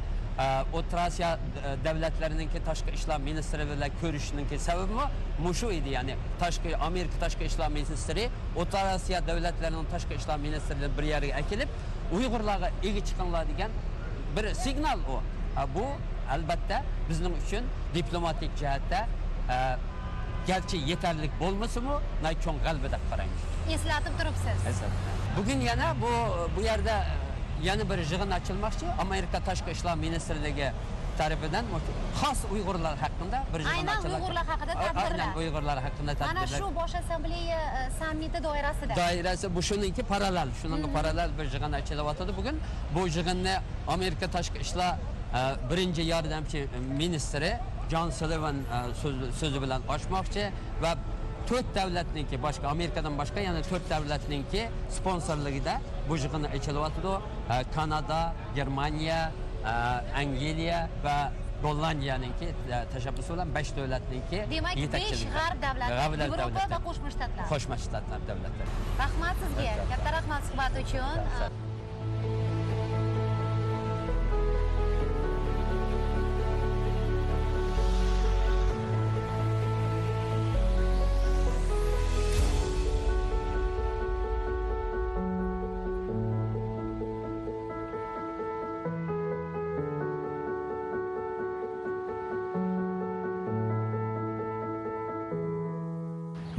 o'rta 0.73 1.07
osiyo 1.07 1.37
davlatlarininki 1.85 2.59
tashqi 2.65 2.91
ishlar 2.97 3.19
ministri 3.21 3.65
bilan 3.69 3.89
ko'rishishniki 4.01 4.59
sababi 4.59 4.93
mushu 5.45 5.71
edi 5.71 5.89
ya'ni 5.89 6.15
tashqi 6.39 6.77
amerika 6.77 7.17
tashqi 7.25 7.45
ishlar 7.45 7.69
ministri 7.71 8.29
o'rta 8.55 8.95
osiyo 8.95 9.19
davlatlarining 9.27 9.87
tashqi 9.93 10.13
ishlar 10.15 10.37
ministrini 10.45 10.89
bir 10.97 11.03
yerga 11.03 11.35
akilib 11.41 11.69
uyg'urlarga 12.17 12.69
ega 12.83 13.01
chiqinglar 13.07 13.47
degan 13.51 13.71
bir 14.35 14.53
signal 14.53 14.99
u 15.13 15.19
bu 15.75 15.85
albatta 16.35 16.83
bizning 17.09 17.33
uchun 17.41 17.63
diplomatik 17.95 18.51
jihatda 18.61 19.07
e, 19.49 19.57
garchi 20.47 20.77
yetarli 20.91 21.29
bo'lmasimi 21.39 21.95
cho'ng 22.43 22.59
g'alaba 22.65 22.91
deb 22.95 23.03
qaraymiz 23.11 23.41
eslatib 23.75 24.13
turibsiz 24.19 24.81
bugun 25.37 25.61
yana 25.69 25.95
bu 26.01 26.11
bu 26.55 26.61
yerda 26.69 26.95
yana 27.63 27.89
bir 27.89 27.97
yig'in 27.97 28.31
ochilmoqchi. 28.37 28.85
Amerika 29.05 29.39
tashqi 29.47 29.71
ishlar 29.75 29.95
ministrligi 30.05 30.67
tarafidan 31.17 31.65
xos 32.21 32.39
uyg'urlar 32.53 32.95
haqida 33.03 33.39
bir 33.53 33.59
yig'in 33.59 33.87
Aynan. 33.87 34.03
Uyg'urlar 34.05 34.45
haqida 34.51 34.73
tadbirlar. 34.83 35.35
uyg'urlar 35.41 35.77
haqida 35.85 36.03
mana 36.05 36.15
tadbirlar 36.21 36.59
shu 36.61 36.67
bosh 36.79 36.95
assambleya 37.01 37.59
e, 37.79 37.81
sammiti 37.99 38.43
doirasida. 38.43 38.93
Doirasi 39.01 39.55
bu 39.55 39.61
shuningki 39.69 40.03
parallel 40.13 40.49
shunga 40.61 40.87
parallel 40.97 41.29
bir 41.39 41.45
yig'in 41.55 41.73
ochilyotidi 41.79 42.31
bugun 42.39 42.55
bu 42.95 43.07
yig'inni 43.07 43.55
amerika 43.95 44.27
tashqi 44.35 44.59
ishlar 44.65 44.91
e, 44.95 45.41
birinchi 45.69 46.03
yordamchi 46.13 46.67
ministri 47.01 47.51
jon 47.91 48.09
sullivan 48.19 48.55
e, 48.55 48.77
so'zi 49.39 49.61
bilan 49.63 49.81
ochmoqchi 49.95 50.43
va 50.83 50.91
to'rt 51.49 51.69
davlatniki 51.75 52.35
boshqa 52.45 52.65
amerikadan 52.75 53.13
boshqa 53.21 53.39
yana 53.47 53.61
to'rt 53.69 53.85
davlatniki 53.93 54.61
sponsorligida 54.97 55.73
bu 56.09 56.13
yig'in 56.23 56.43
ochilyotidi 56.57 57.13
E, 57.53 57.55
kanada 57.75 58.19
germaniya 58.57 59.19
e, 59.71 59.73
angliya 60.21 60.79
va 61.05 61.17
gollandiyaniki 61.65 62.47
e, 62.75 62.77
tashabbusi 62.93 63.29
bilan 63.33 63.49
besh 63.57 63.71
davlatniki 63.79 64.39
demak 64.53 64.75
besh 64.95 65.25
g'arb 65.35 65.57
davlati 65.65 65.91
G'arb 65.99 66.13
yevropa 66.21 66.45
va 66.45 66.53
davlatlari. 66.53 66.83
qo'shma 66.87 67.09
shtatlar. 67.15 67.45
Qo'shma 67.51 67.75
shtatlar 67.85 68.19
davlatlari 68.29 68.71
rahmat 69.03 69.35
sizga. 69.43 69.71
Katta 69.93 70.09
rahmat 70.17 70.41
suhbat 70.49 70.73
uchun 70.83 71.17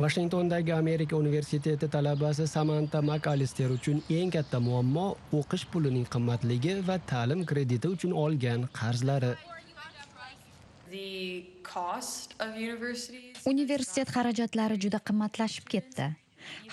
Washingtondagi 0.05 0.73
Amerika 0.73 1.17
universiteti 1.17 1.89
talabasi 1.89 2.47
Samantha 2.47 3.01
McAllister 3.01 3.71
uchun 3.73 4.03
eng 4.13 4.31
katta 4.35 4.59
muammo 4.61 5.05
o'qish 5.39 5.65
pulining 5.73 6.05
qimmatligi 6.15 6.75
va 6.89 6.97
ta'lim 7.13 7.45
krediti 7.51 7.89
uchun 7.89 8.13
olgan 8.25 8.67
qarzlari. 8.79 9.31
Universitet 13.53 14.13
xarajatlari 14.17 14.77
juda 14.85 15.01
qimmatlashib 15.09 15.73
ketdi. 15.75 16.11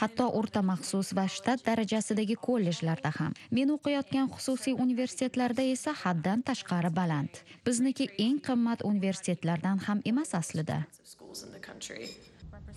Hatto 0.01 0.27
o'rta 0.39 0.61
maxsus 0.71 1.13
va 1.15 1.25
shtat 1.35 1.63
darajasidagi 1.69 2.35
kollejlarda 2.47 3.13
ham. 3.19 3.37
Men 3.55 3.71
o'qiyotgan 3.77 4.27
xususiy 4.35 4.75
universitetlarda 4.87 5.63
esa 5.75 5.95
haddan 6.03 6.43
tashqari 6.51 6.91
baland. 6.99 7.39
Bizniki 7.65 8.09
eng 8.25 8.43
qimmat 8.49 8.83
universitetlardan 8.91 9.79
ham 9.87 10.03
emas 10.13 10.35
aslida. 10.41 10.81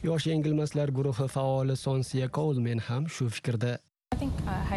Yosh 0.04 0.26
yengilmaslar 0.28 0.90
guruhi 0.92 1.24
faoli 1.32 1.74
Sonsiya 1.80 2.26
Coleman 2.28 2.78
ham 2.78 3.06
shu 3.08 3.28
fikrda. 3.32 3.78
Uh. 4.14 4.74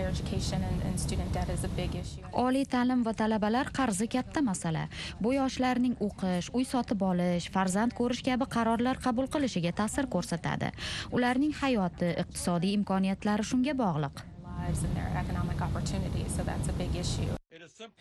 Oliy 2.43 2.65
ta'lim 2.73 3.03
va 3.07 3.13
talabalar 3.21 3.71
qarzi 3.79 4.07
katta 4.13 4.41
masala. 4.41 4.85
Bu 5.19 5.33
yoshlarning 5.35 5.97
o'qish, 6.07 6.47
uy 6.55 6.63
sotib 6.69 7.03
olish, 7.09 7.49
farzand 7.57 7.91
ko'rish 7.99 8.23
kabi 8.29 8.47
qarorlar 8.55 9.03
qabul 9.03 9.27
qilishiga 9.33 9.75
ta'sir 9.81 10.07
ko'rsatadi. 10.15 10.71
Ularning 11.11 11.53
hayoti, 11.59 12.13
iqtisodiy 12.23 12.79
imkoniyatlari 12.79 13.43
shunga 13.51 13.75
bog'liq. 13.83 14.23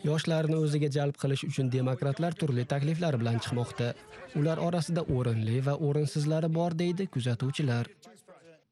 Yoshlarni 0.08 0.56
o'ziga 0.64 0.88
jalb 0.96 1.16
qilish 1.22 1.44
uchun 1.48 1.70
demokratlar 1.72 2.36
turli 2.40 2.64
takliflar 2.72 3.18
bilan 3.22 3.38
chiqmoqda. 3.46 3.92
Ular 4.40 4.62
orasida 4.68 5.06
o'rinli 5.16 5.62
va 5.68 5.74
o'rinsizlari 5.88 6.52
bor 6.58 6.76
deydi 6.82 7.08
kuzatuvchilar. 7.16 7.86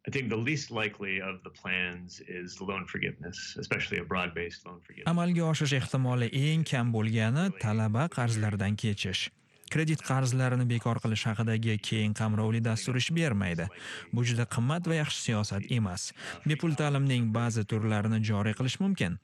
I 0.07 0.11
think 0.11 0.29
the 0.29 0.37
least 0.37 0.71
likely 0.71 1.15
of 1.21 1.37
the 1.45 1.51
plans 1.61 2.21
is 2.29 2.61
loan 2.61 2.85
forgiveness, 2.93 3.57
especially 3.59 3.99
a 3.99 4.05
broad-based 4.05 4.67
loan 4.67 4.81
forgiveness. 4.87 5.09
Amalga 5.13 5.47
oshirish 5.53 5.79
ehtimoli 5.81 6.29
eng 6.43 6.65
kam 6.71 6.93
bo'lgani 6.93 7.47
talaba 7.63 8.05
qarzlaridan 8.19 8.77
kechish. 8.83 9.31
Kredit 9.75 10.03
qarzlarini 10.07 10.69
bekor 10.71 11.01
qilish 11.03 11.25
haqidagi 11.27 11.75
keng 11.89 12.13
qamrovli 12.15 12.61
dastur 12.63 12.95
ish 13.01 13.09
bermaydi. 13.17 13.67
Bu 14.15 14.23
juda 14.29 14.47
qimmat 14.57 14.87
va 14.91 15.01
yaxshi 15.01 15.21
siyosat 15.27 15.67
emas. 15.79 16.13
Bepul 16.47 16.77
ta'limning 16.79 17.33
ba'zi 17.35 17.65
turlarini 17.73 18.21
joriy 18.29 18.55
qilish 18.61 18.79
mumkin. 18.85 19.19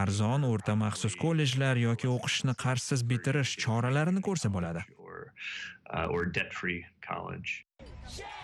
Arzon 0.00 0.46
o'rta 0.50 0.78
maxsus 0.84 1.18
kollejlar 1.24 1.82
yoki 1.82 2.06
o'qishni 2.12 2.54
qarzsiz 2.64 3.02
bitirish 3.10 3.56
choralarini 3.64 4.22
ko'rsa 4.28 4.52
bo'ladi. 4.58 4.86
Uh, 5.90 6.14
or 6.14 6.22
debt-free 6.38 6.80
college. 7.08 7.66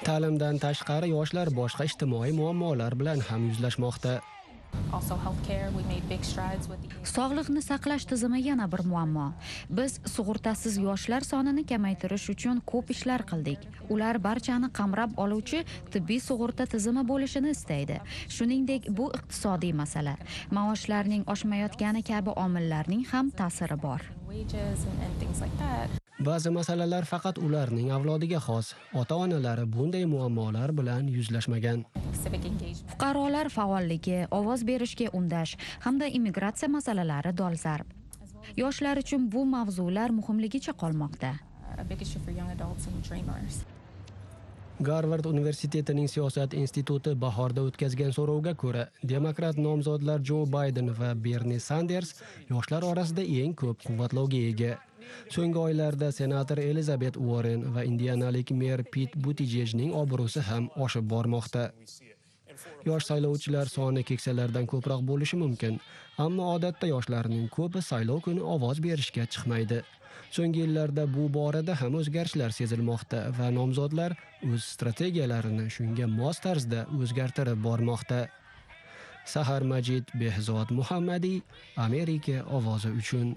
Ta'limdan 0.07 0.59
tashqari 0.66 1.14
yoshlar 1.14 1.55
boshqa 1.62 1.87
ijtimoiy 1.90 2.35
muammolar 2.42 2.98
bilan 2.98 3.22
ham 3.31 3.46
yuzlashmoqda. 3.51 4.18
Also, 4.93 5.17
healthcare, 5.17 5.73
we 5.77 5.83
made 5.85 6.07
big 6.09 6.23
strides 6.23 6.69
with 6.69 6.81
the 6.83 6.89
Sog'liqni 7.09 7.63
saqlash 7.65 8.05
tizimi 8.11 8.41
yana 8.43 8.67
bir 8.73 8.83
muammo. 8.85 9.33
Biz 9.71 9.93
sug'urtasiz 10.15 10.77
yoshlar 10.87 11.25
sonini 11.25 11.65
kamaytirish 11.71 12.29
uchun 12.35 12.61
ko'p 12.73 12.93
ishlar 12.95 13.25
qildik. 13.31 13.65
Ular 13.89 14.21
barchani 14.27 14.69
qamrab 14.79 15.17
oluvchi 15.25 15.65
tibbiy 15.95 16.21
sug'urta 16.29 16.67
tizimi 16.75 17.07
bo'lishini 17.09 17.51
istaydi. 17.57 17.97
Shuningdek, 18.37 18.91
bu 18.99 19.09
iqtisodiy 19.19 19.73
masala. 19.73 20.15
Maoshlarning 20.51 21.25
oshmayotgani 21.35 22.03
kabi 22.13 22.31
omillarning 22.45 23.09
ham 23.13 23.31
ta'siri 23.31 23.83
bor. 23.89 24.01
Ba'zi 26.20 26.51
masalalar 26.53 27.05
faqat 27.09 27.38
ularning 27.38 27.90
avlodiga 27.90 28.38
xos. 28.38 28.75
Ota-onalari 28.94 29.64
bunday 29.64 30.05
muammolar 30.05 30.72
bilan 30.77 31.09
yuzlashmagan. 31.09 31.85
Fuqarolar 32.92 33.48
faolligi, 33.48 34.27
ovoz 34.31 34.62
berishga 34.62 35.09
undash 35.12 35.57
hamda 35.81 36.07
immigratsiya 36.07 36.68
masalalari 36.68 37.33
dolzarb. 37.37 37.87
Yoshlar 38.57 38.98
uchun 38.98 39.31
bu 39.33 39.44
mavzular 39.46 40.11
muhimligicha 40.11 40.72
qolmoqda. 40.72 41.33
Garvard 44.83 45.27
universitetining 45.27 46.09
siyosat 46.11 46.55
instituti 46.59 47.12
bahorda 47.25 47.62
o'tkazgan 47.68 48.11
so'rovga 48.16 48.55
ko'ra, 48.62 48.87
demokrat 49.12 49.59
nomzodlar 49.64 50.23
Jo 50.29 50.42
Bayden 50.55 50.90
va 50.99 51.12
Berni 51.27 51.59
Sanders 51.61 52.11
yoshlar 52.51 52.87
orasida 52.88 53.23
eng 53.42 53.55
ko'p 53.62 53.87
quvvatlovga 53.87 54.40
ega. 54.51 54.73
So'nggi 55.35 55.59
oylarda 55.62 56.11
senator 56.18 56.59
Elizabet 56.64 57.16
Warren 57.29 57.64
va 57.75 57.87
indianalik 57.90 58.51
mer 58.62 58.83
Pit 58.92 59.14
Buttigiegning 59.25 59.95
obro'si 60.03 60.42
ham 60.51 60.68
oshib 60.87 61.09
bormoqda. 61.14 61.64
Yosh 62.88 63.07
saylovchilar 63.11 63.71
soni 63.71 64.03
keksalardan 64.11 64.66
ko'proq 64.73 65.03
bo'lishi 65.11 65.38
mumkin, 65.42 65.81
ammo 66.27 66.53
odatda 66.57 66.90
yoshlarning 66.95 67.49
ko'pi 67.57 67.83
saylov 67.90 68.23
kuni 68.27 68.42
ovoz 68.55 68.83
berishga 68.87 69.27
chiqmaydi. 69.35 69.83
So'nggi 70.33 70.62
yillarda 70.64 71.03
bu 71.14 71.27
borada 71.33 71.75
ham 71.77 71.97
o'zgarishlar 72.01 72.55
sezilmoqda 72.57 73.18
va 73.38 73.51
nomzodlar 73.53 74.14
o'z 74.49 74.62
strategiyalarini 74.75 75.66
shunga 75.75 76.07
mos 76.12 76.40
tarzda 76.45 76.87
o'zgartirib 76.99 77.61
bormoqda. 77.66 78.21
Sahar 79.33 79.62
Majid 79.73 80.09
Behzod 80.23 80.73
Muhammadiy 80.79 81.42
Amerika 81.87 82.38
ovozi 82.59 82.95
uchun 83.01 83.35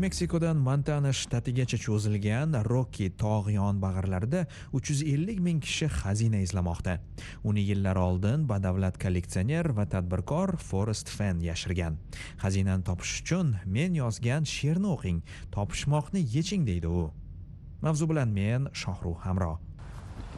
meksikodan 0.00 0.56
montana 0.56 1.10
shtatigacha 1.12 1.76
cho'zilgan 1.80 2.54
rokki 2.64 3.10
tog' 3.20 3.50
yonbag'irlarida 3.52 4.46
350 4.72 5.42
ming 5.44 5.60
kishi 5.60 5.88
xazina 5.92 6.40
izlamoqda. 6.40 6.96
Uni 7.44 7.66
yillar 7.68 8.00
oldin 8.00 8.46
badavlat 8.48 8.96
kolleksioner 9.02 9.70
va 9.76 9.84
tadbirkor 9.94 10.56
forest 10.56 11.12
fen 11.12 11.42
yashirgan. 11.44 11.98
Xazinani 12.42 12.84
topish 12.84 13.20
uchun 13.22 13.56
men 13.66 13.98
yozgan 14.00 14.48
she'rni 14.48 14.88
o'qing 14.96 15.22
topishmoqni 15.52 16.24
yeching 16.36 16.64
deydi 16.66 16.88
u. 16.88 17.10
Mavzu 17.84 18.08
bilan 18.08 18.32
men 18.32 18.70
shohruh 18.72 19.18
hamro 19.26 19.58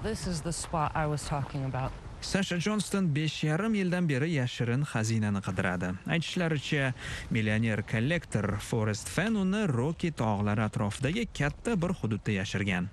This 0.02 0.26
is 0.26 0.40
the 0.40 0.52
spot 0.52 0.90
I 0.96 1.06
was 1.06 1.22
talking 1.28 1.64
about. 1.64 2.01
Sasha 2.22 2.58
jonston 2.58 3.08
besh 3.14 3.44
yarim 3.44 3.74
yildan 3.74 4.08
beri 4.08 4.30
yashirin 4.32 4.84
xazinani 4.92 5.40
qidiradi 5.46 5.88
aytishlaricha 6.16 6.92
millioner 7.30 7.82
kollektor 7.92 8.46
forest 8.70 9.08
fen 9.16 9.34
uni 9.44 9.62
rokki 9.78 10.12
tog'lari 10.22 10.62
atrofidagi 10.68 11.26
katta 11.38 11.76
bir 11.82 11.98
hududda 12.02 12.38
yashirgan 12.40 12.88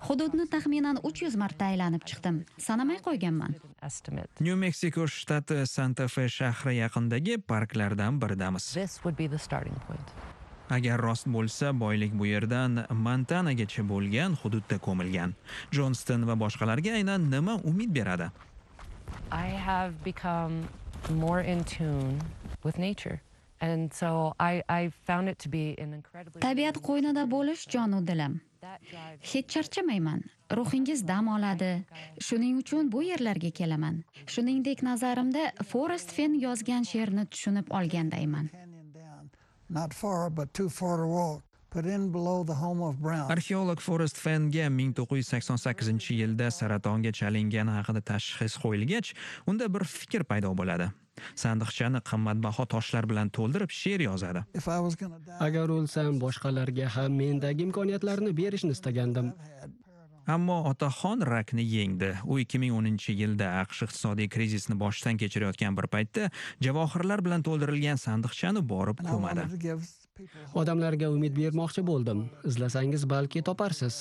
Hududni 0.00 0.46
taxminan 0.48 0.96
300 1.04 1.34
marta 1.36 1.66
aylanib 1.68 2.06
chiqdim. 2.08 2.44
Sanamay 2.58 3.02
qo'yganman. 3.04 3.54
estimate. 3.82 4.28
nyu 4.40 4.56
meksiko 4.56 5.06
shtati 5.06 5.66
santa 5.66 6.08
fe 6.08 6.28
shahri 6.28 6.76
yaqinidagi 6.76 7.38
parklardan 7.52 8.20
biridamiz 8.22 8.64
Agar 10.70 11.02
rost 11.02 11.26
bo'lsa 11.26 11.72
boylik 11.80 12.12
bu 12.18 12.26
yerdan 12.26 12.84
montanagacha 13.06 13.82
bo'lgan 13.92 14.36
hududda 14.42 14.78
ko'milgan 14.86 15.34
jonston 15.78 16.26
va 16.28 16.34
boshqalarga 16.44 16.92
aynan 16.98 17.30
nima 17.34 17.54
umid 17.70 17.90
beradi 17.98 18.30
I 19.32 19.46
have 19.46 19.92
become 20.04 20.68
more 21.24 21.40
in 21.40 21.64
tune 21.64 22.20
with 22.64 22.78
nature. 22.78 23.20
And 23.60 23.92
so 23.92 24.34
I, 24.40 24.62
I 24.68 24.90
found 25.06 25.28
it 25.28 25.38
to 25.40 25.48
be 25.48 25.76
an 25.78 25.92
incredibly 25.92 26.40
Tabiat 26.40 26.76
qo'ynida 26.88 27.26
bo'lish 27.30 27.66
jonu 27.74 28.00
dilim. 28.06 28.40
Hech 29.22 29.46
charchamayman. 29.54 30.22
Ruhingiz 30.50 31.06
dam 31.08 31.28
oladi. 31.28 31.84
Shuning 32.20 32.56
uchun 32.62 32.90
bu 32.92 33.02
yerlarga 33.02 33.50
kelaman. 33.50 34.02
Shuningdek, 34.26 34.82
nazarimda 34.82 35.52
Forest 35.64 36.12
Fen 36.16 36.34
yozgan 36.46 36.82
she'rni 36.92 37.26
tushunib 37.26 37.70
olgandayman. 37.70 38.50
Not 39.70 39.94
far, 39.94 40.30
but 40.30 40.52
too 40.52 40.68
far 40.68 40.96
to 40.98 41.06
walk. 41.06 41.42
Put 41.70 41.86
in 41.86 42.10
below 42.10 42.42
the 42.42 42.54
home 42.54 42.82
of 42.82 42.98
Brown. 43.00 43.28
arxeolog 43.30 43.80
forest 43.80 44.16
fenga 44.16 44.64
1988 44.68 46.10
yilda 46.20 46.48
saratonga 46.50 47.12
chalingani 47.18 47.72
haqida 47.78 48.00
tashxis 48.10 48.56
qo'yilgach 48.62 49.12
unda 49.46 49.68
bir 49.74 49.84
fikr 49.98 50.24
paydo 50.30 50.50
bo'ladi 50.60 50.88
sandiqchani 51.42 52.00
qimmatbaho 52.10 52.66
toshlar 52.74 53.06
bilan 53.10 53.30
to'ldirib 53.36 53.70
she'r 53.80 54.02
yozadi 54.08 54.42
Agar 55.46 55.68
o'lsam 55.76 56.18
boshqalarga 56.24 56.86
ham 56.96 57.12
mendagi 57.22 57.62
imkoniyatlarni 57.68 58.32
berishni 58.42 58.72
istagandim. 58.76 59.32
Ammo 60.34 60.56
otaxon 60.70 61.24
rakni 61.32 61.64
yengdi 61.76 62.10
u 62.24 62.38
2010 62.42 63.16
yilda 63.20 63.46
aqsh 63.62 63.84
iqtisodiy 63.86 64.28
krizisni 64.34 64.76
boshdan 64.82 65.20
kechirayotgan 65.22 65.76
bir 65.78 65.86
paytda 65.94 66.30
javohirlar 66.66 67.24
bilan 67.26 67.46
to'ldirilgan 67.46 67.98
sandiqchani 68.06 68.66
borib 68.74 69.02
ko'madi 69.10 69.48
Odamlarga 70.60 71.08
umid 71.08 71.32
bermoqchi 71.32 71.80
bo'ldim. 71.90 72.18
Izlasangiz 72.50 73.06
balki 73.08 73.40
toparsiz. 73.42 73.94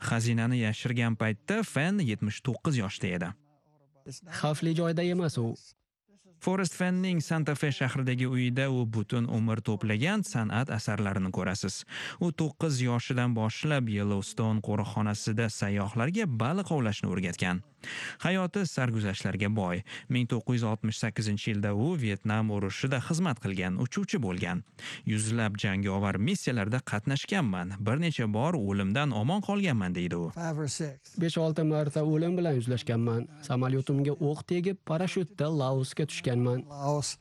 xazinani 0.00 0.58
yashirgan 0.58 1.16
paytda 1.16 1.62
fen 1.62 1.98
79 1.98 2.78
yoshda 2.82 3.06
edi 3.16 3.32
Xavfli 4.40 4.74
joyda 4.76 5.02
emas 5.02 5.38
u. 5.38 5.54
forest 6.46 6.76
fenning 6.78 7.18
santa 7.20 7.54
fe 7.58 7.72
shahridagi 7.74 8.26
uyida 8.30 8.68
u 8.70 8.84
butun 8.96 9.24
umr 9.38 9.58
to'plagan 9.68 10.22
san'at 10.22 10.68
asarlarini 10.76 11.32
ko'rasiz. 11.34 11.80
U 12.22 12.30
9 12.42 12.78
yoshidan 12.86 13.34
boshlab 13.34 13.90
yellowstone 13.90 14.62
qo'riqxonasida 14.68 15.48
sayyohlarga 15.60 16.28
baliq 16.42 16.70
ovlashni 16.76 17.10
o'rgatgan. 17.10 17.64
Hayoti 18.24 18.66
sarguzashtlarga 18.66 19.50
boy 19.56 19.82
1968 20.08 21.48
yilda 21.48 21.74
u 21.74 21.92
vyetnam 22.02 22.50
urushida 22.50 23.00
xizmat 23.08 23.42
qilgan 23.44 23.78
uchuvchi 23.86 24.22
bo'lgan 24.26 24.62
yuzlab 25.12 25.60
jangovar 25.64 26.18
missiyalarda 26.28 26.80
qatnashganman 26.92 27.76
bir 27.86 28.02
necha 28.06 28.26
bor 28.38 28.54
o'limdan 28.54 29.14
omon 29.22 29.40
qolganman 29.48 29.94
deydi 29.94 30.16
u 30.16 30.30
Five 30.34 30.58
or 30.58 30.68
six. 30.68 31.16
5-6 31.18 31.64
marta 31.64 32.02
o'lim 32.04 32.36
bilan 32.38 32.58
yuzlashganman. 32.58 33.28
Samolyotimga 33.42 34.18
o'q 34.30 34.44
tegib, 34.52 34.76
parashyutda 34.90 35.48
Laosga 35.60 36.06
tushganman. 36.06 36.62
Laos. 36.68 37.16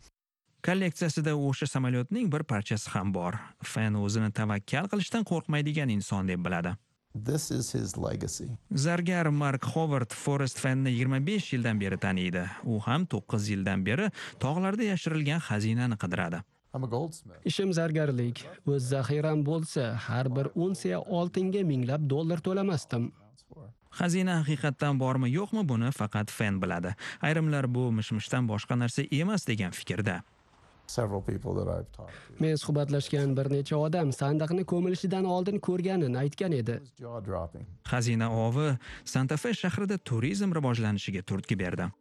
kolleksiyasida 0.66 1.36
o'sha 1.48 1.68
samolyotning 1.70 2.32
bir 2.34 2.44
parchasi 2.52 2.90
ham 2.90 3.12
bor 3.14 3.36
fen 3.74 3.98
o'zini 4.02 4.32
tavakkal 4.40 4.88
qilishdan 4.94 5.28
qo'rqmaydigan 5.32 5.92
inson 5.96 6.32
deb 6.32 6.42
biladi 6.48 6.72
This 7.16 7.52
is 7.52 7.72
his 7.72 7.96
legacy. 7.98 8.48
zargar 8.72 9.32
mark 9.32 9.64
hovard 9.64 10.12
forest 10.14 10.60
fenni 10.60 10.92
25 10.92 11.54
yildan 11.54 11.80
beri 11.80 11.98
taniydi 11.98 12.44
u 12.64 12.80
ham 12.80 13.06
9 13.12 13.50
yildan 13.50 13.86
beri 13.86 14.10
tog'larda 14.40 14.84
yashirilgan 14.84 15.40
xazinani 15.40 15.98
qidiradi 15.98 16.44
I'm 16.76 16.84
a 16.84 16.88
goldsmith. 16.88 17.40
Ishim 17.46 17.72
zargarlik. 17.74 18.44
O'z 18.68 18.84
zaxiram 18.92 19.46
bo'lsa, 19.48 19.94
har 20.08 20.28
bir 20.36 20.48
unsiya 20.56 21.00
oltinga 21.00 21.62
minglab 21.64 22.10
dollar 22.10 22.38
to'lamasdim. 22.48 23.12
xazina 24.00 24.34
haqiqatdan 24.44 25.00
bormi 25.00 25.30
yo'qmi 25.32 25.64
buni 25.72 25.90
faqat 26.00 26.32
fen 26.38 26.56
biladi 26.62 26.92
ayrimlar 27.28 27.66
bu 27.76 27.84
mishmishdan 27.98 28.44
boshqa 28.52 28.76
narsa 28.82 29.02
emas 29.22 29.48
degan 29.48 29.72
fikrda 29.80 30.16
Men 32.40 32.56
suhbatlashgan 32.56 33.36
bir 33.38 33.52
necha 33.52 33.78
odam 33.78 34.12
sandiqni 34.22 34.64
ko'milishidan 34.72 35.26
oldin 35.26 35.60
ko'rganini 35.60 36.18
aytgan 36.24 36.52
edi. 36.62 36.80
Xazina 37.92 38.32
ovi 38.48 38.70
santa 39.06 39.38
fe 39.38 39.54
shahrida 39.54 39.98
turizm 39.98 40.56
rivojlanishiga 40.56 41.22
turtki 41.22 41.60
berdi 41.60 41.92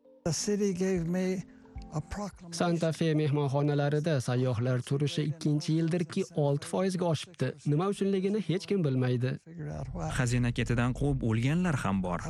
Santa 2.52 2.92
Fe 2.92 3.14
mehmonxonalarida 3.14 4.20
sayyohlar 4.20 4.82
turishi 4.88 5.24
2 5.44 5.72
yildirki 5.72 6.24
6% 6.36 6.98
ga 6.98 7.06
oshibdi. 7.06 7.52
Nima 7.66 7.88
uchunligini 7.92 8.42
hech 8.48 8.66
kim 8.66 8.84
bilmaydi. 8.84 9.34
Xazina 10.18 10.52
ketidan 10.58 10.94
quvib 11.00 11.24
o'lganlar 11.30 11.76
ham 11.84 12.02
bor. 12.02 12.26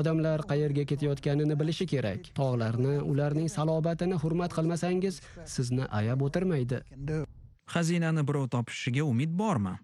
Odamlar 0.00 0.46
qayerga 0.50 0.84
ketayotganini 0.90 1.58
bilishi 1.60 1.86
kerak. 1.86 2.32
Tog'larni, 2.40 2.98
ularning 3.12 3.48
salobatini 3.56 4.20
hurmat 4.24 4.56
qilmasangiz, 4.56 5.20
sizni 5.56 5.84
ayab 6.00 6.22
o'tirmaydi. 6.28 6.82
Xazinani 7.74 8.26
birov 8.28 8.48
topishiga 8.56 9.04
umid 9.04 9.32
bormi? 9.38 9.78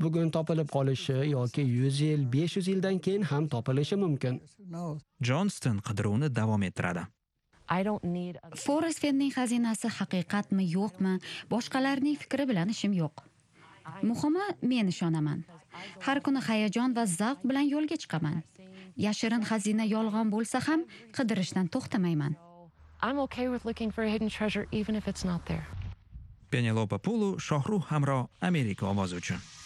bugun 0.00 0.30
topilib 0.30 0.68
qolishi 0.76 1.18
yoki 1.30 1.62
yuz 1.62 2.00
yil 2.00 2.22
besh 2.32 2.56
yuz 2.56 2.68
yildan 2.68 2.98
keyin 2.98 3.22
ham 3.22 3.48
topilishi 3.48 3.96
mumkin. 3.96 4.40
Jonston 5.28 5.78
qidiruvni 5.86 6.28
davom 6.40 6.62
ettiradi. 6.62 7.02
Forestfendning 8.66 9.32
xazinasi 9.38 9.88
haqiqatmi 9.98 10.64
yo'qmi? 10.78 11.14
Boshqalarning 11.52 12.16
fikri 12.22 12.48
bilan 12.50 12.68
ishim 12.74 12.92
yo'q. 13.02 13.24
Muhimi 14.02 14.46
men 14.62 14.86
ishonaman. 14.94 15.44
Har 16.06 16.18
kuni 16.20 16.40
hayajon 16.48 16.96
va 16.96 17.04
zavq 17.20 17.40
bilan 17.50 17.66
yo'lga 17.74 17.96
chiqaman. 18.02 18.42
Yashirin 19.06 19.42
xazina 19.50 19.84
yolg'on 19.94 20.32
bo'lsa 20.34 20.58
ham 20.68 20.80
qidirishdan 21.16 21.66
to'xtamayman. 21.74 22.32
I'm 23.00 23.18
okay 23.26 23.48
with 23.48 23.64
looking 23.64 23.90
for 23.90 24.02
a 24.04 24.10
hidden 24.10 24.28
treasure 24.28 24.66
even 24.72 24.96
if 24.96 25.06
it's 25.06 25.24
not 25.24 25.46
there. 25.46 25.66
Penelope 26.50 26.98
pulu 26.98 27.38
shohruh 27.40 27.82
hamro 27.90 28.28
amerika 28.40 28.86
ovozi 28.86 29.16
uchun 29.16 29.57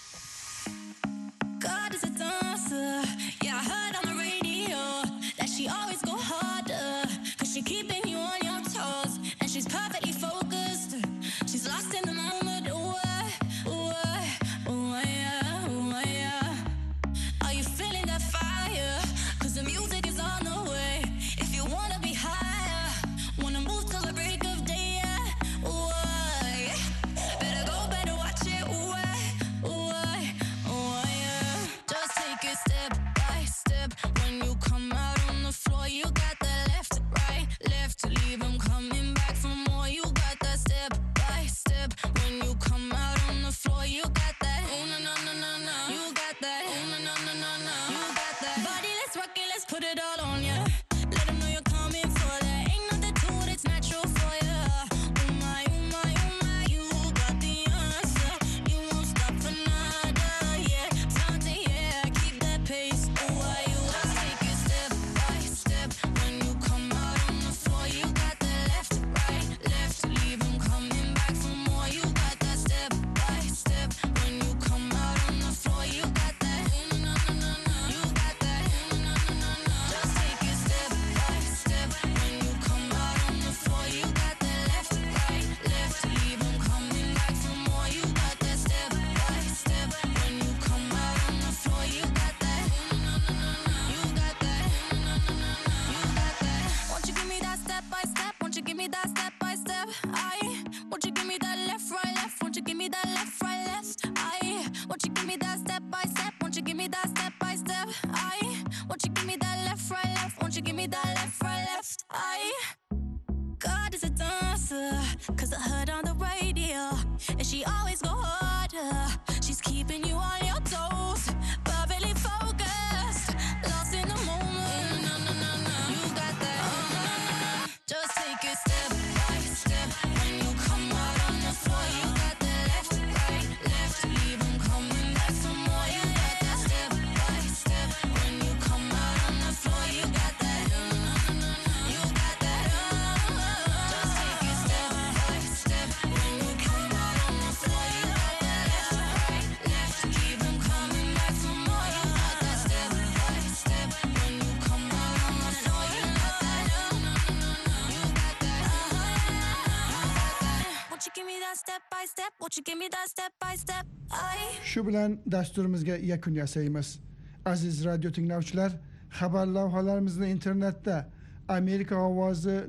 shu 164.65 164.87
bilan 164.87 165.19
dasturimizga 165.27 165.97
yakun 165.97 166.35
yasaymiz. 166.35 166.99
Aziz 167.45 167.85
radio 167.85 168.13
tinglovchilar 168.13 168.73
xabar 169.19 169.47
lavhalarimizni 169.47 170.31
internetda 170.31 171.11
amerika 171.49 171.97
ovozi 171.97 172.65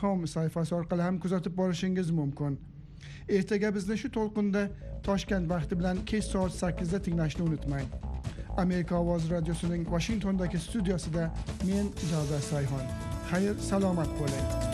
com 0.00 0.26
sayfasi 0.26 0.74
orqali 0.74 1.02
ham 1.02 1.20
kuzatib 1.20 1.56
borishingiz 1.56 2.10
mumkin. 2.10 2.60
Ertaga 3.28 3.74
bizni 3.74 3.98
shu 3.98 4.08
to'lqinda 4.08 4.68
toshkent 5.02 5.50
vaqti 5.50 5.78
bilan 5.78 6.04
kech 6.04 6.24
soat 6.24 6.52
sakkizda 6.52 7.02
tinglashni 7.02 7.42
unutmang. 7.42 7.88
Amerika 8.56 8.94
ovozi 8.96 9.30
radiosining 9.30 9.84
washingtondagi 9.86 10.58
studiyasida 10.58 11.30
men 11.66 11.86
javdar 12.10 12.40
sayhon. 12.40 12.86
Xayr 13.30 13.54
salomat 13.70 14.10
bo'ling. 14.20 14.73